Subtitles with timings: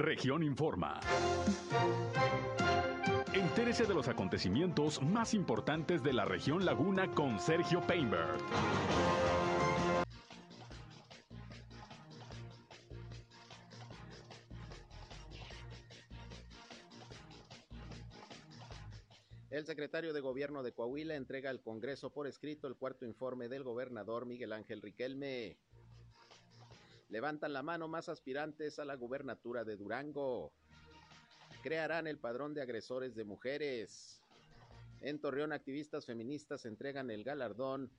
[0.00, 0.98] Región Informa.
[3.34, 8.38] Entérese de los acontecimientos más importantes de la región Laguna con Sergio Painberg.
[19.50, 23.64] El secretario de Gobierno de Coahuila entrega al Congreso por escrito el cuarto informe del
[23.64, 25.58] gobernador Miguel Ángel Riquelme.
[27.10, 30.52] Levantan la mano más aspirantes a la gubernatura de Durango.
[31.60, 34.22] Crearán el padrón de agresores de mujeres.
[35.00, 37.90] En Torreón, activistas feministas entregan el galardón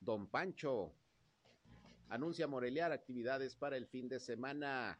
[0.00, 0.94] Don Pancho.
[2.08, 4.98] Anuncia Moreliar actividades para el fin de semana.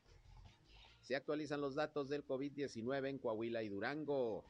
[1.00, 4.44] Se actualizan los datos del COVID-19 en Coahuila y Durango.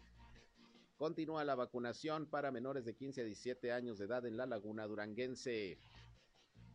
[0.97, 4.87] Continúa la vacunación para menores de 15 a 17 años de edad en la Laguna
[4.87, 5.79] Duranguense.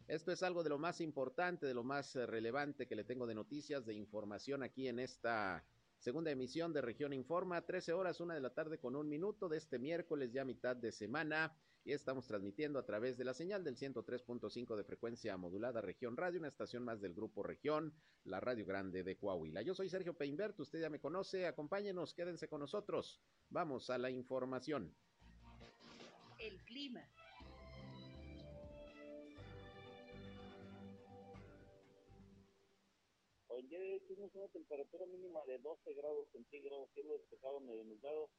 [0.09, 3.27] Esto es algo de lo más importante, de lo más eh, relevante que le tengo
[3.27, 5.63] de noticias, de información aquí en esta
[5.99, 9.57] segunda emisión de Región Informa, 13 horas, una de la tarde con un minuto de
[9.57, 11.55] este miércoles, ya mitad de semana.
[11.85, 16.39] Y estamos transmitiendo a través de la señal del 103.5 de frecuencia modulada Región Radio,
[16.39, 19.61] una estación más del Grupo Región, la Radio Grande de Coahuila.
[19.61, 23.21] Yo soy Sergio Peinbert, usted ya me conoce, acompáñenos, quédense con nosotros.
[23.51, 24.91] Vamos a la información.
[26.39, 27.07] El clima.
[33.59, 38.29] Hoy día tuvimos una temperatura mínima de 12 grados centígrados, cielo despejado, medio nublado,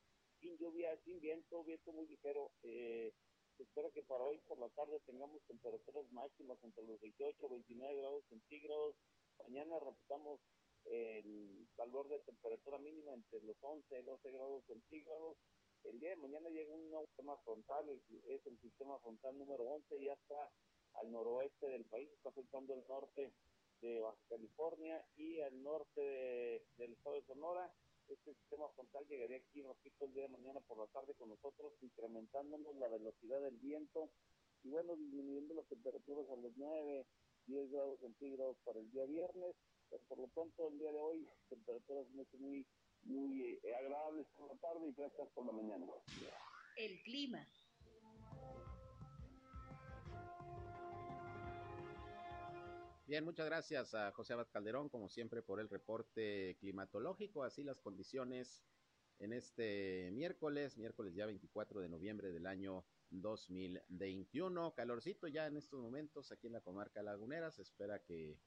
[0.40, 2.50] sin lluvia, sin viento, viento muy ligero.
[2.62, 3.12] Eh,
[3.58, 7.50] se espera que para hoy por la tarde tengamos temperaturas máximas entre los 18 y
[7.50, 8.96] 29 grados centígrados.
[9.40, 10.40] Mañana repitamos
[10.86, 15.36] el valor de temperatura mínima entre los 11 y 12 grados centígrados.
[15.84, 20.02] El día de mañana llega un nuevo sistema frontal, es el sistema frontal número 11,
[20.02, 20.50] ya está
[20.94, 23.34] al noroeste del país, está afectando el norte
[23.80, 27.72] de Baja California y al norte del estado de Sonora.
[28.08, 29.66] Este sistema frontal llegaría aquí en
[30.00, 34.10] el día de mañana por la tarde con nosotros, incrementándonos la velocidad del viento
[34.64, 37.06] y bueno, disminuyendo las temperaturas a los 9,
[37.46, 39.56] 10 grados centígrados para el día viernes
[40.08, 42.66] por lo pronto el día de hoy temperaturas muy, muy,
[43.02, 45.86] muy eh, agradables por la tarde y frescas por la mañana.
[46.76, 47.46] El clima.
[53.10, 57.42] Bien, muchas gracias a José Abad Calderón, como siempre, por el reporte climatológico.
[57.42, 58.62] Así las condiciones
[59.18, 64.74] en este miércoles, miércoles ya 24 de noviembre del año 2021.
[64.74, 67.50] Calorcito ya en estos momentos aquí en la comarca lagunera.
[67.50, 68.38] Se espera que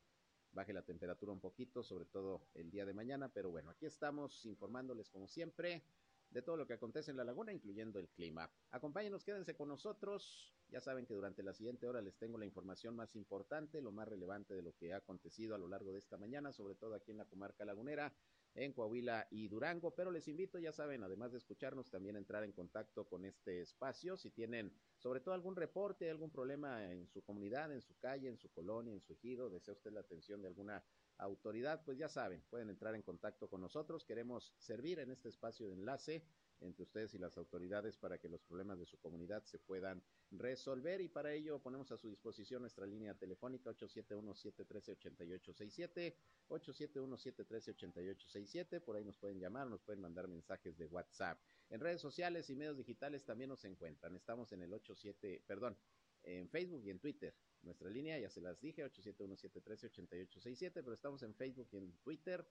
[0.53, 4.45] baje la temperatura un poquito, sobre todo el día de mañana, pero bueno, aquí estamos
[4.45, 5.84] informándoles como siempre
[6.33, 8.51] de todo lo que acontece en la laguna, incluyendo el clima.
[8.71, 10.53] Acompáñenos, quédense con nosotros.
[10.69, 14.07] Ya saben que durante la siguiente hora les tengo la información más importante, lo más
[14.07, 17.11] relevante de lo que ha acontecido a lo largo de esta mañana, sobre todo aquí
[17.11, 18.13] en la comarca lagunera
[18.55, 22.44] en Coahuila y Durango, pero les invito, ya saben, además de escucharnos, también a entrar
[22.44, 24.15] en contacto con este espacio.
[24.15, 28.38] Si tienen sobre todo algún reporte, algún problema en su comunidad, en su calle, en
[28.38, 30.83] su colonia, en su ejido, desea usted la atención de alguna
[31.18, 34.06] autoridad, pues ya saben, pueden entrar en contacto con nosotros.
[34.06, 36.25] Queremos servir en este espacio de enlace
[36.63, 40.01] entre ustedes y las autoridades para que los problemas de su comunidad se puedan
[40.31, 46.16] resolver y para ello ponemos a su disposición nuestra línea telefónica 871-713-8867,
[46.50, 51.40] 871-713-8867, por ahí nos pueden llamar, nos pueden mandar mensajes de WhatsApp.
[51.69, 55.78] En redes sociales y medios digitales también nos encuentran, estamos en el 87, perdón,
[56.24, 57.35] en Facebook y en Twitter.
[57.63, 62.46] Nuestra línea, ya se las dije, 871-713-8867, pero estamos en Facebook y en Twitter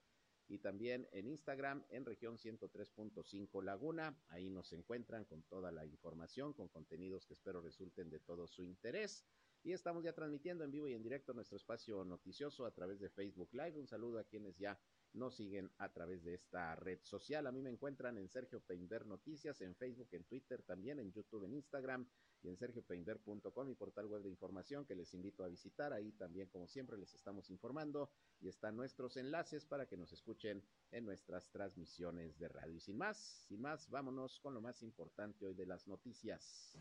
[0.47, 4.19] y también en Instagram en región 103.5 Laguna.
[4.29, 8.63] Ahí nos encuentran con toda la información, con contenidos que espero resulten de todo su
[8.63, 9.23] interés.
[9.63, 13.09] Y estamos ya transmitiendo en vivo y en directo nuestro espacio noticioso a través de
[13.09, 13.79] Facebook Live.
[13.79, 14.77] Un saludo a quienes ya
[15.13, 17.47] nos siguen a través de esta red social.
[17.47, 21.45] A mí me encuentran en Sergio Peinber Noticias, en Facebook, en Twitter, también en YouTube,
[21.45, 22.07] en Instagram
[22.41, 25.93] y en sergiopeinber.com, mi portal web de información que les invito a visitar.
[25.93, 30.63] Ahí también, como siempre, les estamos informando y están nuestros enlaces para que nos escuchen
[30.91, 32.75] en nuestras transmisiones de radio.
[32.75, 36.77] Y sin más, sin más, vámonos con lo más importante hoy de las noticias.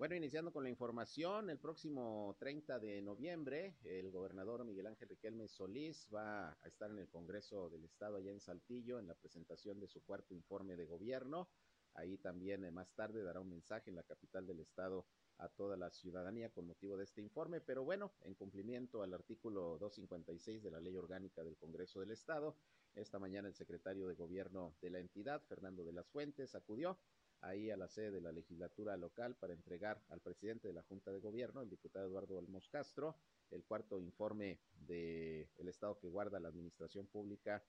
[0.00, 5.46] Bueno, iniciando con la información, el próximo 30 de noviembre, el gobernador Miguel Ángel Riquelme
[5.46, 9.78] Solís va a estar en el Congreso del Estado allá en Saltillo en la presentación
[9.78, 11.50] de su cuarto informe de gobierno.
[11.92, 15.04] Ahí también eh, más tarde dará un mensaje en la capital del Estado
[15.36, 19.76] a toda la ciudadanía con motivo de este informe, pero bueno, en cumplimiento al artículo
[19.80, 22.56] 256 de la Ley Orgánica del Congreso del Estado,
[22.94, 26.98] esta mañana el secretario de Gobierno de la entidad, Fernando de las Fuentes, acudió
[27.42, 31.10] ahí a la sede de la legislatura local para entregar al presidente de la Junta
[31.10, 33.16] de Gobierno, el diputado Eduardo Olmos Castro,
[33.50, 37.64] el cuarto informe del el estado que guarda la administración pública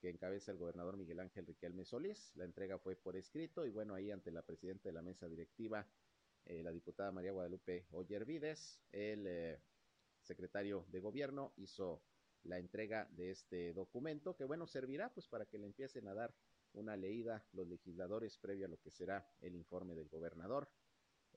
[0.00, 2.32] que encabeza el gobernador Miguel Ángel Riquelme Solís.
[2.36, 5.86] La entrega fue por escrito y bueno, ahí ante la presidenta de la mesa directiva,
[6.44, 9.60] eh, la diputada María Guadalupe Ollervides, el eh,
[10.22, 12.02] secretario de gobierno hizo
[12.42, 16.34] la entrega de este documento que bueno, servirá pues para que le empiecen a dar
[16.76, 20.70] una leída los legisladores previo a lo que será el informe del gobernador.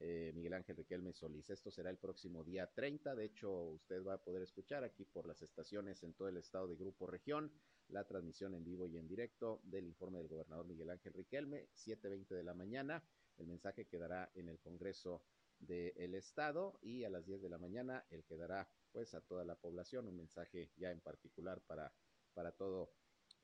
[0.02, 1.50] Eh, Miguel Ángel Riquelme Solís.
[1.50, 3.16] Esto será el próximo día 30.
[3.16, 6.68] De hecho, usted va a poder escuchar aquí por las estaciones en todo el estado
[6.68, 7.52] de Grupo Región
[7.90, 12.28] la transmisión en vivo y en directo del informe del gobernador Miguel Ángel Riquelme, 7.20
[12.30, 13.04] de la mañana.
[13.38, 15.24] El mensaje quedará en el Congreso
[15.60, 19.44] del Estado y a las 10 de la mañana el que dará pues a toda
[19.44, 21.92] la población un mensaje ya en particular para,
[22.34, 22.94] para todo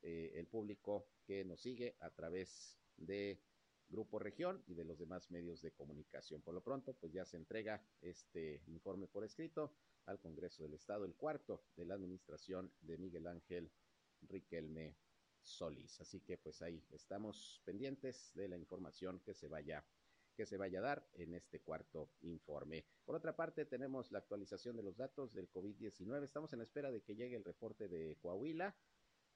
[0.08, 3.42] eh, el público que nos sigue a través de
[3.88, 6.42] Grupo Región y de los demás medios de comunicación.
[6.42, 9.74] Por lo pronto, pues ya se entrega este informe por escrito
[10.04, 13.72] al Congreso del Estado, el cuarto de la administración de Miguel Ángel
[14.22, 14.96] Riquelme
[15.42, 16.00] Solís.
[16.00, 19.84] Así que pues ahí estamos pendientes de la información que se vaya
[20.36, 22.84] que se vaya a dar en este cuarto informe.
[23.06, 26.22] Por otra parte, tenemos la actualización de los datos del COVID-19.
[26.22, 28.76] Estamos en espera de que llegue el reporte de Coahuila.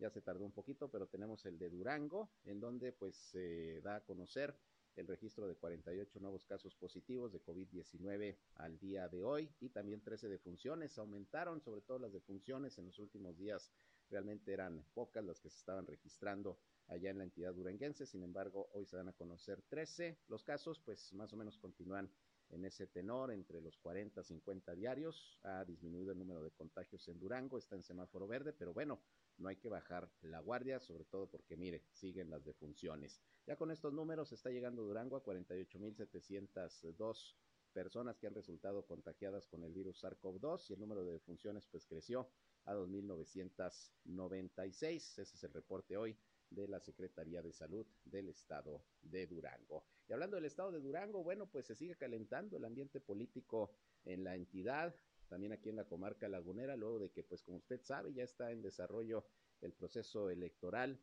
[0.01, 3.97] Ya se tardó un poquito, pero tenemos el de Durango, en donde pues se da
[3.97, 4.57] a conocer
[4.97, 10.03] el registro de 48 nuevos casos positivos de COVID-19 al día de hoy y también
[10.03, 10.99] 13 defunciones.
[10.99, 13.71] Aumentaron sobre todo las defunciones en los últimos días
[14.11, 16.59] Realmente eran pocas las que se estaban registrando
[16.89, 18.07] allá en la entidad duranguense.
[18.07, 20.19] Sin embargo, hoy se van a conocer 13.
[20.27, 22.11] Los casos, pues más o menos continúan
[22.51, 25.39] en ese tenor, entre los 40 50 diarios.
[25.43, 29.01] Ha disminuido el número de contagios en Durango, está en semáforo verde, pero bueno,
[29.39, 33.21] no hay que bajar la guardia, sobre todo porque, mire, siguen las defunciones.
[33.47, 37.37] Ya con estos números está llegando Durango a 48.702
[37.73, 41.87] personas que han resultado contagiadas con el virus SARS-CoV-2 y el número de defunciones pues
[41.87, 42.29] creció
[42.65, 45.19] a 2.996.
[45.19, 46.17] Ese es el reporte hoy
[46.51, 49.85] de la Secretaría de Salud del Estado de Durango.
[50.09, 53.73] Y hablando del Estado de Durango, bueno, pues se sigue calentando el ambiente político
[54.05, 54.95] en la entidad,
[55.29, 58.51] también aquí en la comarca lagunera, luego de que, pues como usted sabe, ya está
[58.51, 59.25] en desarrollo
[59.61, 61.01] el proceso electoral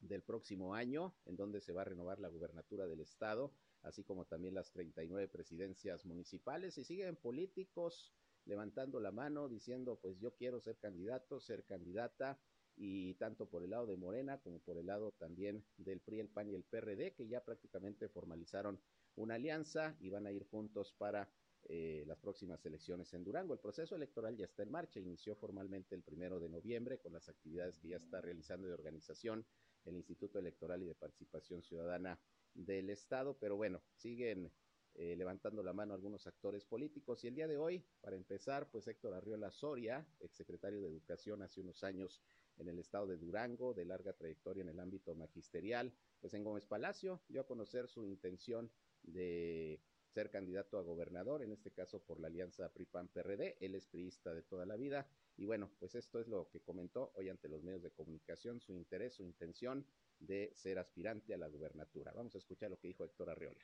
[0.00, 3.52] del próximo año, en donde se va a renovar la gubernatura del Estado,
[3.82, 8.14] así como también las 39 presidencias municipales, y siguen políticos
[8.46, 12.38] levantando la mano, diciendo, pues yo quiero ser candidato, ser candidata,
[12.76, 16.28] y tanto por el lado de Morena como por el lado también del PRI, el
[16.28, 18.80] PAN y el PRD, que ya prácticamente formalizaron
[19.16, 21.30] una alianza y van a ir juntos para
[21.66, 23.54] eh, las próximas elecciones en Durango.
[23.54, 27.28] El proceso electoral ya está en marcha, inició formalmente el primero de noviembre con las
[27.28, 29.46] actividades que ya está realizando de organización
[29.84, 32.18] el Instituto Electoral y de Participación Ciudadana
[32.54, 34.50] del Estado, pero bueno, siguen
[34.94, 37.24] eh, levantando la mano algunos actores políticos.
[37.24, 41.60] Y el día de hoy, para empezar, pues Héctor Arriola Soria, exsecretario de Educación hace
[41.60, 42.22] unos años
[42.58, 46.66] en el estado de Durango, de larga trayectoria en el ámbito magisterial, pues en Gómez
[46.66, 48.70] Palacio dio a conocer su intención
[49.02, 49.80] de
[50.14, 54.42] ser candidato a gobernador, en este caso por la alianza PRI-PAN-PRD, él es priista de
[54.42, 57.82] toda la vida, y bueno, pues esto es lo que comentó hoy ante los medios
[57.82, 59.84] de comunicación, su interés, su intención
[60.20, 62.12] de ser aspirante a la gubernatura.
[62.12, 63.60] Vamos a escuchar lo que dijo Héctor Arriola.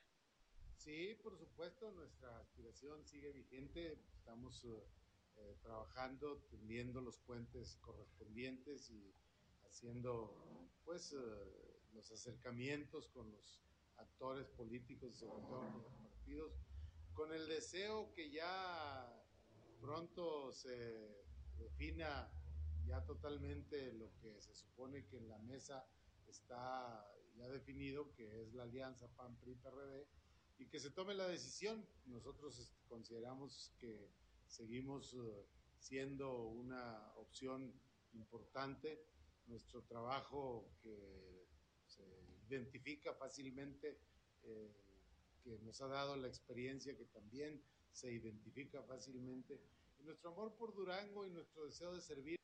[0.74, 3.98] Sí, por supuesto, nuestra aspiración sigue vigente.
[4.16, 4.82] Estamos uh,
[5.40, 9.14] eh, trabajando, tendiendo los puentes correspondientes y
[9.64, 10.34] haciendo
[10.84, 13.62] pues uh, los acercamientos con los
[13.96, 16.52] actores políticos, sobre todo con los partidos,
[17.14, 19.12] con el deseo que ya
[19.80, 21.24] pronto se
[21.58, 22.30] defina
[22.86, 25.86] ya totalmente lo que se supone que en la mesa
[26.26, 30.06] está ya definido, que es la alianza PAN-PRI-PRD
[30.58, 31.86] y que se tome la decisión.
[32.06, 34.10] Nosotros este, consideramos que
[34.50, 35.46] seguimos eh,
[35.78, 37.72] siendo una opción
[38.12, 39.06] importante.
[39.46, 41.46] Nuestro trabajo que
[41.86, 42.04] se
[42.48, 43.98] identifica fácilmente,
[44.42, 44.72] eh,
[45.42, 49.60] que nos ha dado la experiencia que también se identifica fácilmente.
[49.98, 52.36] Y nuestro amor por Durango y nuestro deseo de servir.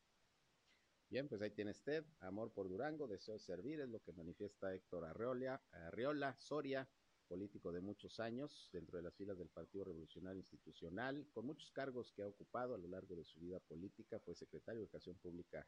[1.09, 4.75] Bien, pues ahí tiene usted, amor por Durango, deseo de servir, es lo que manifiesta
[4.75, 6.89] Héctor Arreola, Arreola Soria,
[7.27, 12.13] político de muchos años dentro de las filas del Partido Revolucionario Institucional, con muchos cargos
[12.13, 15.67] que ha ocupado a lo largo de su vida política, fue secretario de Educación Pública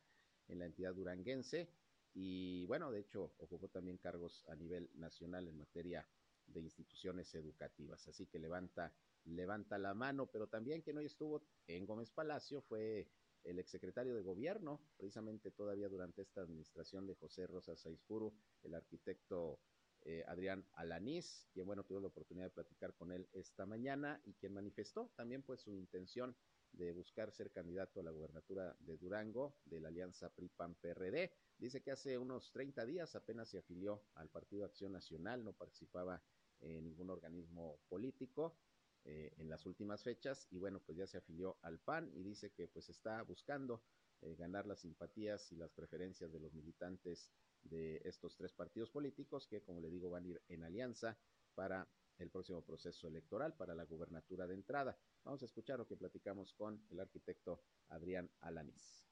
[0.49, 1.69] en la entidad duranguense
[2.15, 6.09] y bueno, de hecho ocupó también cargos a nivel nacional en materia
[6.47, 11.87] de instituciones educativas, así que levanta levanta la mano, pero también quien hoy estuvo en
[11.87, 13.09] Gómez Palacio fue
[13.45, 19.61] el exsecretario de gobierno, precisamente todavía durante esta administración de José Rosa Saizfuru, el arquitecto
[20.09, 24.33] eh, Adrián Alanís, quien bueno tuvo la oportunidad de platicar con él esta mañana y
[24.33, 26.35] quien manifestó también pues su intención
[26.73, 31.31] de buscar ser candidato a la gubernatura de Durango de la alianza PRI-PAN-PRD.
[31.59, 36.23] Dice que hace unos 30 días apenas se afilió al Partido Acción Nacional, no participaba
[36.61, 38.57] en ningún organismo político
[39.05, 42.51] eh, en las últimas fechas y bueno, pues ya se afilió al PAN y dice
[42.53, 43.83] que pues está buscando
[44.23, 47.31] eh, ganar las simpatías y las preferencias de los militantes
[47.63, 51.19] de estos tres partidos políticos que, como le digo, van a ir en alianza
[51.55, 51.89] para
[52.19, 54.99] el próximo proceso electoral para la gubernatura de entrada.
[55.25, 59.05] Vamos a escuchar lo que platicamos con el arquitecto Adrián Alanis.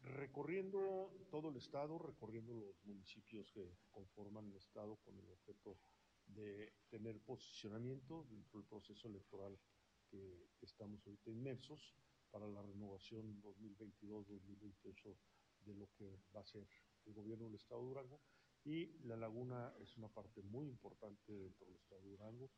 [0.00, 5.78] Recorriendo todo el estado, recorriendo los municipios que conforman el estado con el objeto
[6.26, 9.58] de tener posicionamiento dentro del proceso electoral
[10.08, 11.94] que estamos ahorita inmersos
[12.30, 15.16] para la renovación 2022-2028
[15.64, 16.66] de lo que va a ser
[17.08, 18.20] el gobierno del Estado de Durango.
[18.64, 22.50] Y la laguna es una parte muy importante dentro del Estado de Durango,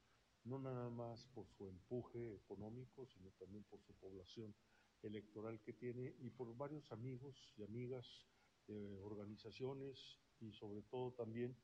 [0.44, 4.54] no nada más por su empuje económico, sino también por su población
[5.02, 8.26] electoral que tiene y por varios amigos y amigas,
[8.66, 11.56] de organizaciones y sobre todo también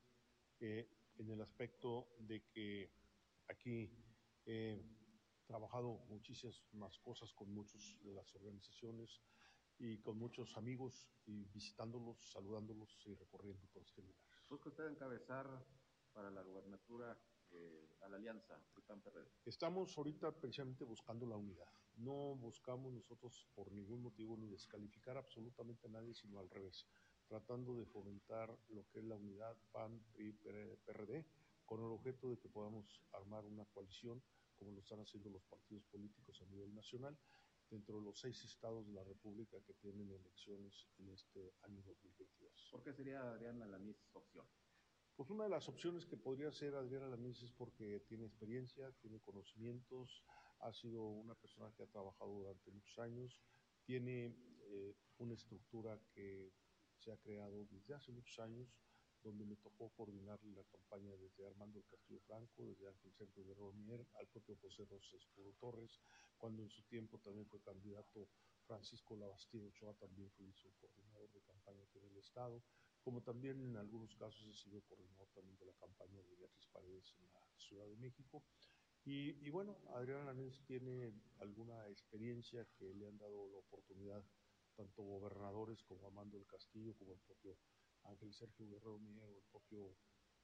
[0.59, 2.91] eh, en el aspecto de que
[3.47, 3.89] aquí
[4.45, 4.81] he
[5.45, 9.21] trabajado muchísimas más cosas con muchas de las organizaciones
[9.79, 14.21] y con muchos amigos y visitándolos, saludándolos y recorriendo por este lugar.
[14.49, 15.47] ¿Busca usted encabezar
[16.13, 17.17] para la gubernatura
[17.51, 18.59] eh, a la alianza
[19.45, 21.71] Estamos ahorita precisamente buscando la unidad.
[21.95, 26.85] No buscamos nosotros por ningún motivo ni descalificar absolutamente a nadie, sino al revés
[27.27, 30.33] tratando de fomentar lo que es la unidad PAN, PRI,
[30.85, 31.25] PRD,
[31.65, 34.23] con el objeto de que podamos armar una coalición,
[34.57, 37.17] como lo están haciendo los partidos políticos a nivel nacional,
[37.69, 42.69] dentro de los seis estados de la República que tienen elecciones en este año 2022.
[42.71, 44.47] ¿Por qué sería Adrián Alanís opción?
[45.15, 49.19] Pues una de las opciones que podría ser Adrián Alanís es porque tiene experiencia, tiene
[49.19, 50.23] conocimientos,
[50.59, 53.41] ha sido una persona que ha trabajado durante muchos años,
[53.83, 54.35] tiene
[54.69, 56.53] eh, una estructura que
[56.99, 58.69] se ha creado desde hace muchos años,
[59.27, 63.53] donde me tocó coordinar la campaña desde Armando el Castillo Franco, desde Ángel Sergio de
[63.55, 65.99] Romier, al propio José Rosas Puro Torres,
[66.37, 68.29] cuando en su tiempo también fue candidato
[68.65, 72.63] Francisco Labastida Ochoa, también fue su coordinador de campaña en el Estado,
[73.03, 77.13] como también en algunos casos he sido coordinador también de la campaña de Beatriz Paredes
[77.19, 78.43] en la Ciudad de México.
[79.03, 84.21] Y, bueno, Adrián Lanés tiene alguna experiencia que le han dado la oportunidad
[84.75, 87.57] tanto gobernadores como Armando del Castillo, como el propio
[88.07, 89.95] Ángel Sergio Guerrero Mier o el propio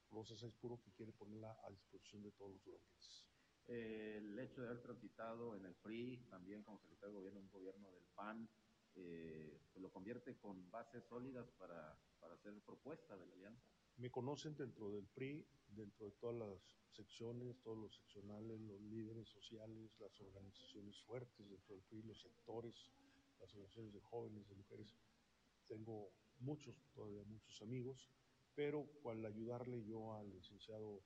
[0.09, 3.25] Rosa Sáenz Puro, que quiere ponerla a disposición de todos los duranguenses.
[3.67, 7.91] el hecho de haber transitado en el PRI, también como secretario de gobierno, un gobierno
[7.91, 8.49] del PAN,
[8.95, 13.65] eh, pues lo convierte con bases sólidas para, para hacer propuesta de la alianza.
[13.97, 19.27] Me conocen dentro del PRI, dentro de todas las secciones, todos los seccionales, los líderes
[19.29, 22.91] sociales, las organizaciones fuertes dentro del PRI, los sectores,
[23.41, 24.95] asociaciones de jóvenes, de mujeres.
[25.65, 26.11] Tengo
[26.43, 28.09] muchos, todavía muchos amigos,
[28.53, 31.03] pero al ayudarle yo al licenciado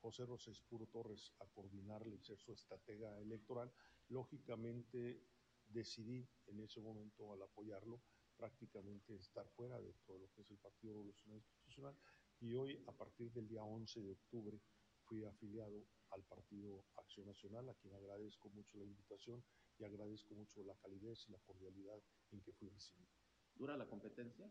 [0.00, 3.72] José Rosés Puro Torres a coordinarle y ser su estratega electoral,
[4.08, 5.22] lógicamente
[5.66, 8.00] decidí en ese momento al apoyarlo
[8.36, 11.96] prácticamente estar fuera de todo lo que es el Partido Revolucionario Institucional
[12.40, 14.60] y hoy a partir del día 11 de octubre
[15.04, 19.44] fui afiliado al Partido Acción Nacional, a quien agradezco mucho la invitación
[19.78, 23.10] y agradezco mucho la calidez y la cordialidad en que fui recibido.
[23.54, 24.48] ¿Dura la competencia?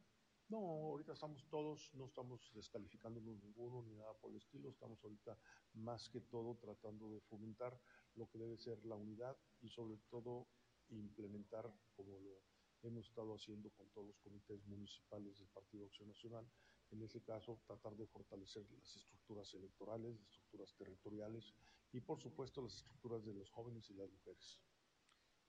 [0.50, 5.38] No, ahorita estamos todos, no estamos descalificándonos ninguno ni nada por el estilo, estamos ahorita
[5.74, 7.78] más que todo tratando de fomentar
[8.16, 10.48] lo que debe ser la unidad y sobre todo
[10.88, 12.42] implementar, como lo
[12.84, 16.50] hemos estado haciendo con todos los comités municipales del Partido Acción Nacional,
[16.92, 21.54] en ese caso tratar de fortalecer las estructuras electorales, estructuras territoriales
[21.92, 24.62] y por supuesto las estructuras de los jóvenes y las mujeres.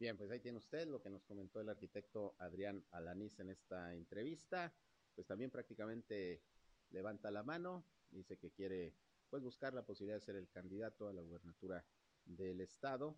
[0.01, 3.95] Bien, pues ahí tiene usted lo que nos comentó el arquitecto Adrián Alanís en esta
[3.95, 4.73] entrevista.
[5.19, 6.45] Pues también prácticamente
[6.91, 8.95] levanta la mano, dice que quiere
[9.29, 11.85] pues buscar la posibilidad de ser el candidato a la gubernatura
[12.25, 13.17] del estado.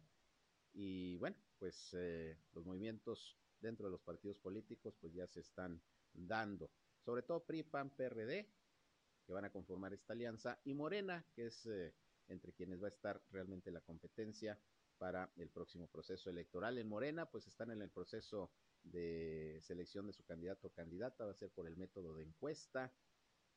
[0.72, 5.78] Y bueno, pues eh, los movimientos dentro de los partidos políticos pues ya se están
[6.14, 6.70] dando.
[7.04, 8.50] Sobre todo PRI, PAN, PRD,
[9.26, 11.94] que van a conformar esta alianza, y Morena, que es eh,
[12.28, 14.58] entre quienes va a estar realmente la competencia
[14.96, 16.78] para el próximo proceso electoral.
[16.78, 18.50] En Morena, pues están en el proceso
[18.84, 22.92] de selección de su candidato o candidata, va a ser por el método de encuesta.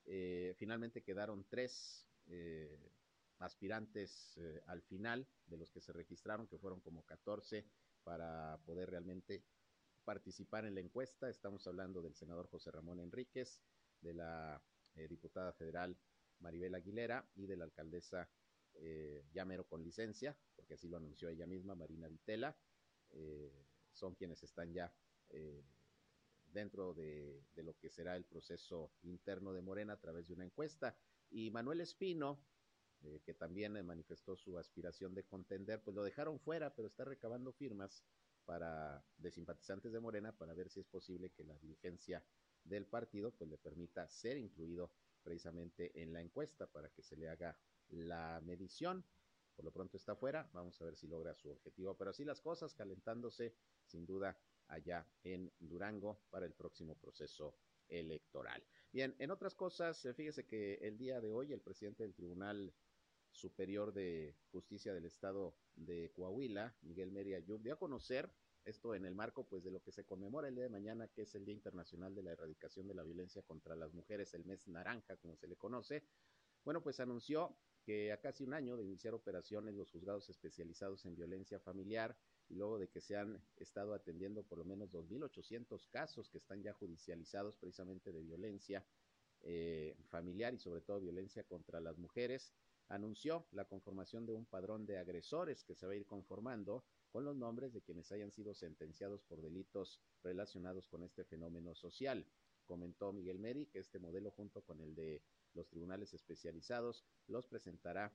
[0.06, 2.92] Eh, finalmente quedaron tres eh,
[3.40, 7.66] aspirantes eh, al final de los que se registraron, que fueron como 14
[8.04, 9.44] para poder realmente
[10.04, 11.30] participar en la encuesta.
[11.30, 13.62] Estamos hablando del senador José Ramón Enríquez,
[14.02, 14.62] de la
[15.10, 15.98] diputada federal
[16.40, 18.30] Maribel Aguilera y de la alcaldesa
[19.32, 22.56] Llamero con licencia, porque así lo anunció ella misma, Marina Vitela.
[23.94, 24.94] Son quienes están ya
[25.34, 25.64] eh,
[26.54, 30.96] dentro de, lo que será el proceso interno de Morena a través de una encuesta.
[31.30, 32.40] Y Manuel Espino,
[33.02, 37.52] eh, que también manifestó su aspiración de contender, pues lo dejaron fuera, pero está recabando
[37.52, 38.04] firmas
[38.46, 42.24] para de simpatizantes de Morena para ver si es posible que la dirigencia
[42.64, 44.92] del partido pues le permita ser incluido
[45.24, 47.58] precisamente en la encuesta para que se le haga
[47.90, 49.06] la medición.
[49.56, 52.42] Por lo pronto está fuera, vamos a ver si logra su objetivo, pero así las
[52.42, 54.38] cosas calentándose sin duda
[54.68, 57.56] allá en Durango para el próximo proceso
[57.88, 58.64] electoral.
[58.92, 62.74] Bien, en otras cosas, eh, fíjese que el día de hoy el presidente del Tribunal
[63.32, 68.32] Superior de Justicia del Estado de Coahuila, Miguel Meria Yub, dio a conocer
[68.66, 71.24] esto en el marco pues de lo que se conmemora el día de mañana, que
[71.24, 74.68] es el Día Internacional de la Erradicación de la Violencia contra las Mujeres, el mes
[74.68, 76.04] naranja, como se le conoce.
[76.64, 81.16] Bueno, pues anunció que a casi un año de iniciar operaciones los juzgados especializados en
[81.16, 82.18] violencia familiar
[82.54, 86.62] y luego de que se han estado atendiendo por lo menos 2.800 casos que están
[86.62, 88.86] ya judicializados precisamente de violencia
[89.42, 92.54] eh, familiar y sobre todo violencia contra las mujeres,
[92.90, 97.26] anunció la conformación de un padrón de agresores que se va a ir conformando con
[97.26, 102.24] los nombres de quienes hayan sido sentenciados por delitos relacionados con este fenómeno social.
[102.66, 105.24] Comentó Miguel Meri que este modelo junto con el de
[105.56, 108.14] los tribunales especializados los presentará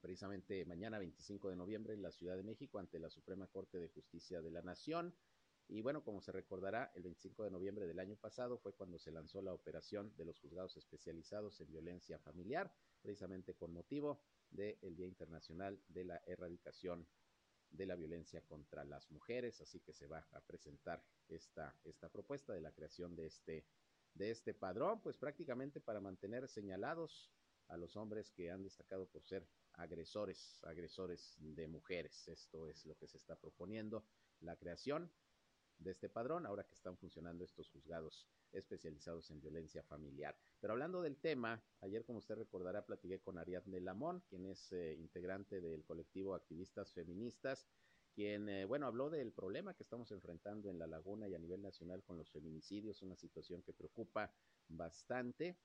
[0.00, 3.88] precisamente mañana 25 de noviembre en la Ciudad de México ante la Suprema Corte de
[3.88, 5.14] Justicia de la Nación.
[5.68, 9.12] Y bueno, como se recordará, el 25 de noviembre del año pasado fue cuando se
[9.12, 15.06] lanzó la operación de los juzgados especializados en violencia familiar, precisamente con motivo del Día
[15.06, 17.06] Internacional de la Erradicación
[17.70, 19.60] de la Violencia contra las Mujeres.
[19.60, 23.64] Así que se va a presentar esta, esta propuesta de la creación de este,
[24.14, 27.30] de este padrón, pues prácticamente para mantener señalados
[27.68, 32.28] a los hombres que han destacado por ser agresores, agresores de mujeres.
[32.28, 34.04] Esto es lo que se está proponiendo,
[34.40, 35.10] la creación
[35.78, 40.36] de este padrón, ahora que están funcionando estos juzgados especializados en violencia familiar.
[40.60, 44.94] Pero hablando del tema, ayer, como usted recordará, platiqué con Ariadne Lamón, quien es eh,
[44.98, 47.66] integrante del colectivo Activistas Feministas,
[48.12, 51.62] quien, eh, bueno, habló del problema que estamos enfrentando en la laguna y a nivel
[51.62, 54.34] nacional con los feminicidios, una situación que preocupa
[54.68, 55.56] bastante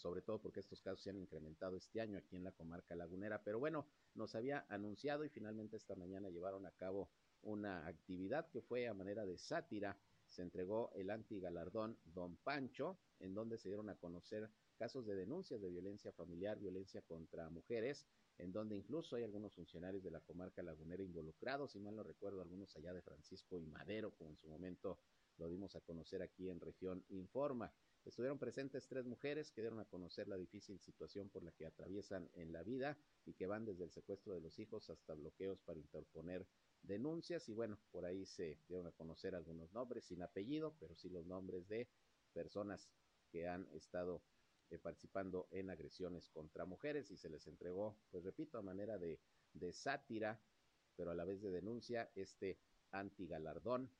[0.00, 3.42] sobre todo porque estos casos se han incrementado este año aquí en la comarca lagunera.
[3.44, 7.10] Pero bueno, nos había anunciado y finalmente esta mañana llevaron a cabo
[7.42, 9.98] una actividad que fue a manera de sátira.
[10.26, 15.60] Se entregó el antigalardón Don Pancho, en donde se dieron a conocer casos de denuncias
[15.60, 18.06] de violencia familiar, violencia contra mujeres,
[18.38, 22.40] en donde incluso hay algunos funcionarios de la comarca lagunera involucrados, si mal no recuerdo,
[22.40, 24.98] algunos allá de Francisco y Madero, como en su momento
[25.36, 27.70] lo dimos a conocer aquí en región Informa.
[28.04, 32.30] Estuvieron presentes tres mujeres que dieron a conocer la difícil situación por la que atraviesan
[32.34, 35.78] en la vida y que van desde el secuestro de los hijos hasta bloqueos para
[35.78, 36.46] interponer
[36.82, 37.48] denuncias.
[37.48, 41.26] Y bueno, por ahí se dieron a conocer algunos nombres sin apellido, pero sí los
[41.26, 41.88] nombres de
[42.32, 42.88] personas
[43.30, 44.22] que han estado
[44.70, 47.10] eh, participando en agresiones contra mujeres.
[47.10, 49.20] Y se les entregó, pues repito, a manera de,
[49.52, 50.40] de sátira,
[50.96, 52.58] pero a la vez de denuncia, este
[52.92, 53.90] antigalardón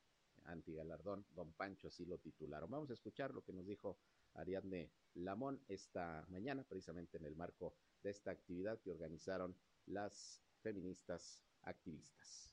[0.47, 2.71] antigalardón, don Pancho así lo titularon.
[2.71, 3.99] Vamos a escuchar lo que nos dijo
[4.35, 11.43] Ariadne Lamón esta mañana, precisamente en el marco de esta actividad que organizaron las feministas
[11.63, 12.51] activistas.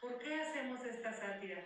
[0.00, 1.62] ¿Por qué hacemos esta sátira?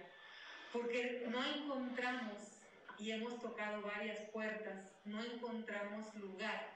[0.72, 2.55] Porque no encontramos,
[2.98, 6.74] y hemos tocado varias puertas, no encontramos lugar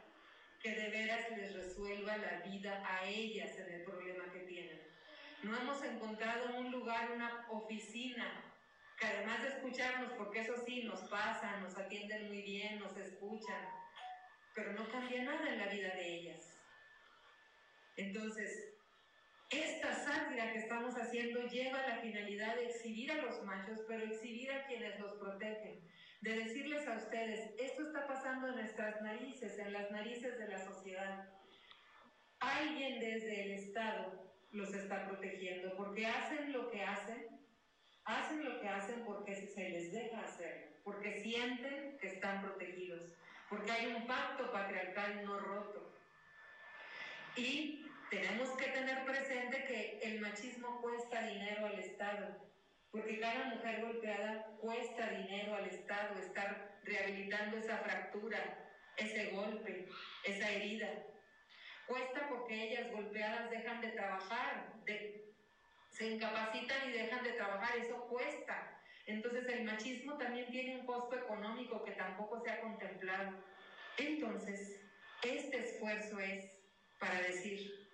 [0.61, 4.88] que de veras les resuelva la vida a ellas en el problema que tienen.
[5.42, 8.42] No hemos encontrado un lugar, una oficina,
[8.98, 13.68] que además de escucharnos, porque eso sí, nos pasa, nos atienden muy bien, nos escuchan,
[14.55, 16.59] pero no cambia nada en la vida de ellas.
[17.96, 18.74] Entonces,
[19.51, 24.51] esta sátira que estamos haciendo lleva la finalidad de exhibir a los machos, pero exhibir
[24.51, 25.81] a quienes los protegen,
[26.20, 30.59] de decirles a ustedes, esto está pasando en nuestras narices, en las narices de la
[30.59, 31.29] sociedad.
[32.40, 37.27] Alguien desde el Estado los está protegiendo, porque hacen lo que hacen,
[38.05, 43.03] hacen lo que hacen porque se les deja hacer, porque sienten que están protegidos,
[43.51, 45.93] porque hay un pacto patriarcal no roto.
[47.37, 52.49] Y tenemos que tener presente que el machismo cuesta dinero al Estado,
[52.91, 59.87] porque cada mujer golpeada cuesta dinero al Estado estar rehabilitando esa fractura, ese golpe,
[60.25, 60.89] esa herida.
[61.88, 64.74] Cuesta porque ellas golpeadas dejan de trabajar,
[65.88, 68.79] se incapacitan y dejan de trabajar, eso cuesta.
[69.07, 73.33] Entonces el machismo también tiene un costo económico que tampoco se ha contemplado.
[73.96, 74.83] Entonces,
[75.22, 76.44] este esfuerzo es
[77.01, 77.88] para decir,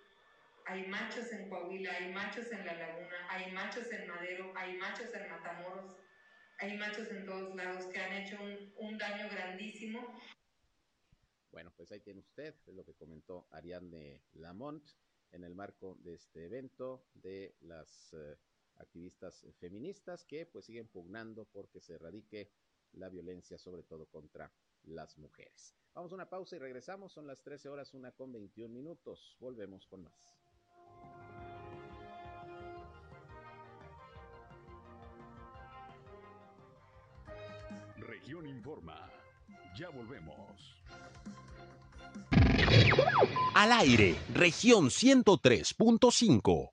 [0.65, 5.13] hay machos en Coahuila, hay machos en La Laguna, hay machos en Madero, hay machos
[5.13, 5.95] en Matamoros,
[6.59, 8.37] hay machos en todos lados que han hecho
[8.77, 10.19] un, daño grandísimo.
[11.55, 14.85] Bueno, pues ahí tiene usted, lo que comentó Ariadne Lamont
[15.31, 18.35] en el marco de este evento de las uh,
[18.75, 22.51] activistas feministas que pues siguen pugnando porque se erradique
[22.91, 24.51] la violencia, sobre todo contra
[24.83, 25.73] las mujeres.
[25.93, 29.87] Vamos a una pausa y regresamos, son las 13 horas, una con 21 minutos, volvemos
[29.87, 30.35] con más.
[37.95, 39.24] Región Informa.
[39.77, 40.81] Ya volvemos.
[43.55, 46.71] Al aire, región 103.5.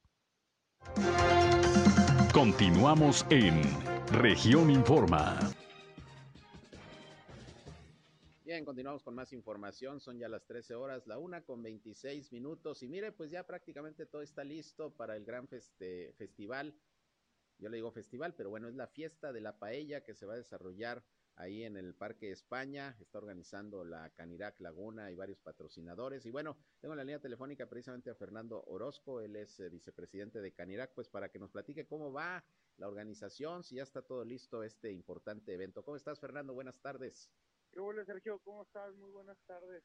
[2.32, 3.60] Continuamos en
[4.12, 5.38] región Informa.
[8.44, 9.98] Bien, continuamos con más información.
[9.98, 12.84] Son ya las 13 horas, la una con 26 minutos.
[12.84, 16.72] Y mire, pues ya prácticamente todo está listo para el gran feste festival.
[17.58, 20.34] Yo le digo festival, pero bueno, es la fiesta de la paella que se va
[20.34, 21.04] a desarrollar
[21.36, 26.26] ahí en el Parque España, está organizando la Canirac Laguna y varios patrocinadores.
[26.26, 30.40] Y bueno, tengo en la línea telefónica precisamente a Fernando Orozco, él es eh, vicepresidente
[30.40, 32.44] de Canirac, pues para que nos platique cómo va
[32.76, 35.84] la organización, si ya está todo listo este importante evento.
[35.84, 36.54] ¿Cómo estás, Fernando?
[36.54, 37.30] Buenas tardes.
[37.70, 38.38] ¿Qué hola, Sergio?
[38.40, 38.94] ¿Cómo estás?
[38.96, 39.82] Muy buenas tardes.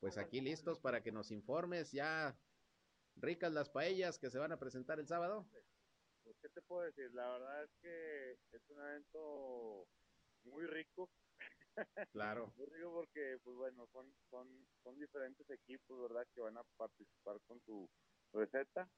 [0.00, 2.36] Pues aquí listos para que nos informes, ya
[3.16, 5.46] ricas las paellas que se van a presentar el sábado.
[6.24, 7.12] Pues, ¿qué te puedo decir?
[7.12, 9.86] La verdad es que es un evento
[10.44, 11.08] muy rico.
[12.12, 12.52] Claro.
[12.56, 14.46] muy rico porque, pues bueno, son, son,
[14.82, 16.26] son diferentes equipos, ¿verdad?
[16.34, 17.88] Que van a participar con su
[18.32, 18.88] receta.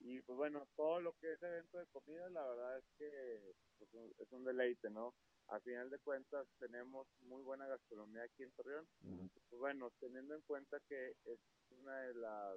[0.00, 4.12] Y pues bueno, todo lo que es evento de comida, la verdad es que pues,
[4.18, 5.14] es un deleite, ¿no?
[5.48, 8.86] A final de cuentas tenemos muy buena gastronomía aquí en Torreón.
[9.02, 9.30] Uh -huh.
[9.48, 11.40] Pues bueno, teniendo en cuenta que es
[11.70, 12.56] una de las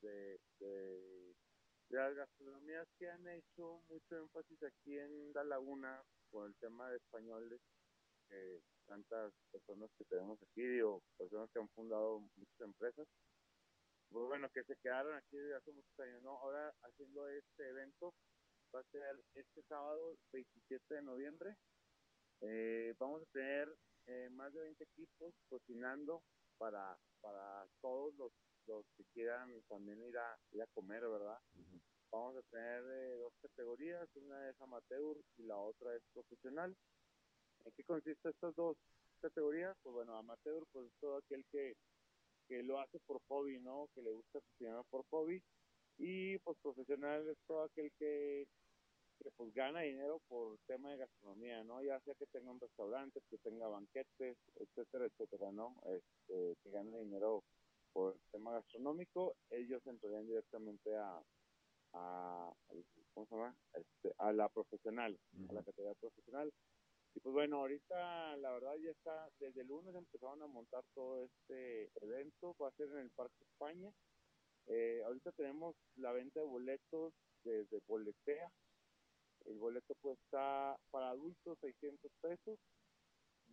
[0.00, 1.34] de, de,
[1.88, 6.90] de las gastronomías que han hecho mucho énfasis aquí en La Laguna con el tema
[6.90, 7.60] de españoles,
[8.30, 13.06] eh, tantas personas que tenemos aquí o personas que han fundado muchas empresas,
[14.10, 16.38] pues bueno, que se quedaron aquí desde hace muchos años, ¿no?
[16.38, 18.14] Ahora haciendo este evento,
[18.74, 19.02] va a ser
[19.34, 21.56] este sábado 27 de noviembre,
[22.40, 23.68] eh, vamos a tener
[24.06, 26.22] eh, más de 20 equipos cocinando
[26.58, 28.32] para, para todos los,
[28.66, 31.38] los que quieran también ir a, ir a comer, ¿verdad?
[32.12, 36.76] Vamos a tener eh, dos categorías, una es amateur y la otra es profesional.
[37.64, 38.76] ¿En qué consiste estas dos
[39.22, 39.74] categorías?
[39.82, 41.74] Pues bueno, amateur pues es todo aquel que,
[42.48, 43.88] que lo hace por hobby, ¿no?
[43.94, 45.42] Que le gusta cocinar por hobby.
[45.96, 48.46] Y pues profesional es todo aquel que,
[49.18, 51.82] que pues gana dinero por tema de gastronomía, ¿no?
[51.82, 55.80] Ya sea que tenga un restaurante, que tenga banquetes, etcétera, etcétera, ¿no?
[55.86, 57.42] Este, que gane dinero
[57.94, 61.22] por tema gastronómico, ellos entrarían directamente a,
[61.94, 62.52] a,
[63.14, 63.56] ¿cómo se llama?
[63.74, 65.50] Este, a la profesional, uh -huh.
[65.50, 66.52] a la categoría profesional.
[67.14, 71.24] Y pues bueno, ahorita la verdad ya está, desde el lunes empezaron a montar todo
[71.24, 73.92] este evento, va a ser en el Parque España.
[74.66, 77.12] Eh, ahorita tenemos la venta de boletos
[77.44, 78.50] desde Boletea.
[79.44, 82.58] El boleto cuesta para adultos 600 pesos.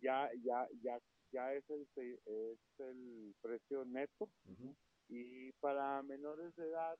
[0.00, 0.98] Ya, ya, ya,
[1.32, 1.86] ya es el,
[2.24, 4.28] es el precio neto.
[4.46, 4.76] Uh -huh.
[5.08, 6.96] Y para menores de edad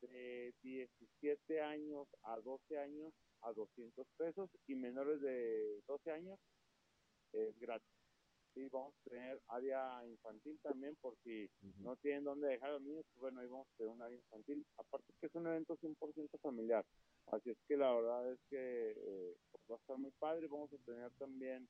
[0.00, 6.38] de 17 años a 12 años a 200 pesos y menores de 12 años
[7.32, 7.88] es gratis.
[8.54, 11.82] Sí, vamos a tener área infantil también por si uh -huh.
[11.84, 14.18] no tienen dónde dejar a los niños, pues bueno, ahí vamos a tener un área
[14.18, 14.66] infantil.
[14.76, 16.84] Aparte que es un evento 100% familiar,
[17.26, 20.48] así es que la verdad es que eh, pues va a estar muy padre.
[20.48, 21.68] Vamos a tener también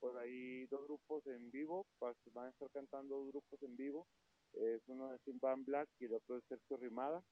[0.00, 4.06] por ahí dos grupos en vivo, van a estar cantando dos grupos en vivo.
[4.52, 7.22] Es uno de Simban Black y el otro de Sergio Rimada.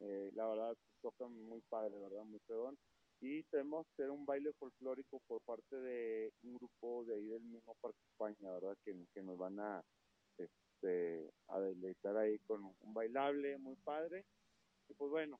[0.00, 2.24] Eh, la verdad tocan muy padre, ¿verdad?
[2.24, 2.78] Muy perdón.
[3.20, 7.42] Y tenemos que hacer un baile folclórico por parte de un grupo de ahí del
[7.42, 8.76] mismo Parque España, ¿verdad?
[8.84, 9.84] Que, que nos van a,
[10.38, 14.24] este, a deleitar ahí con un bailable muy padre.
[14.88, 15.38] Y pues bueno,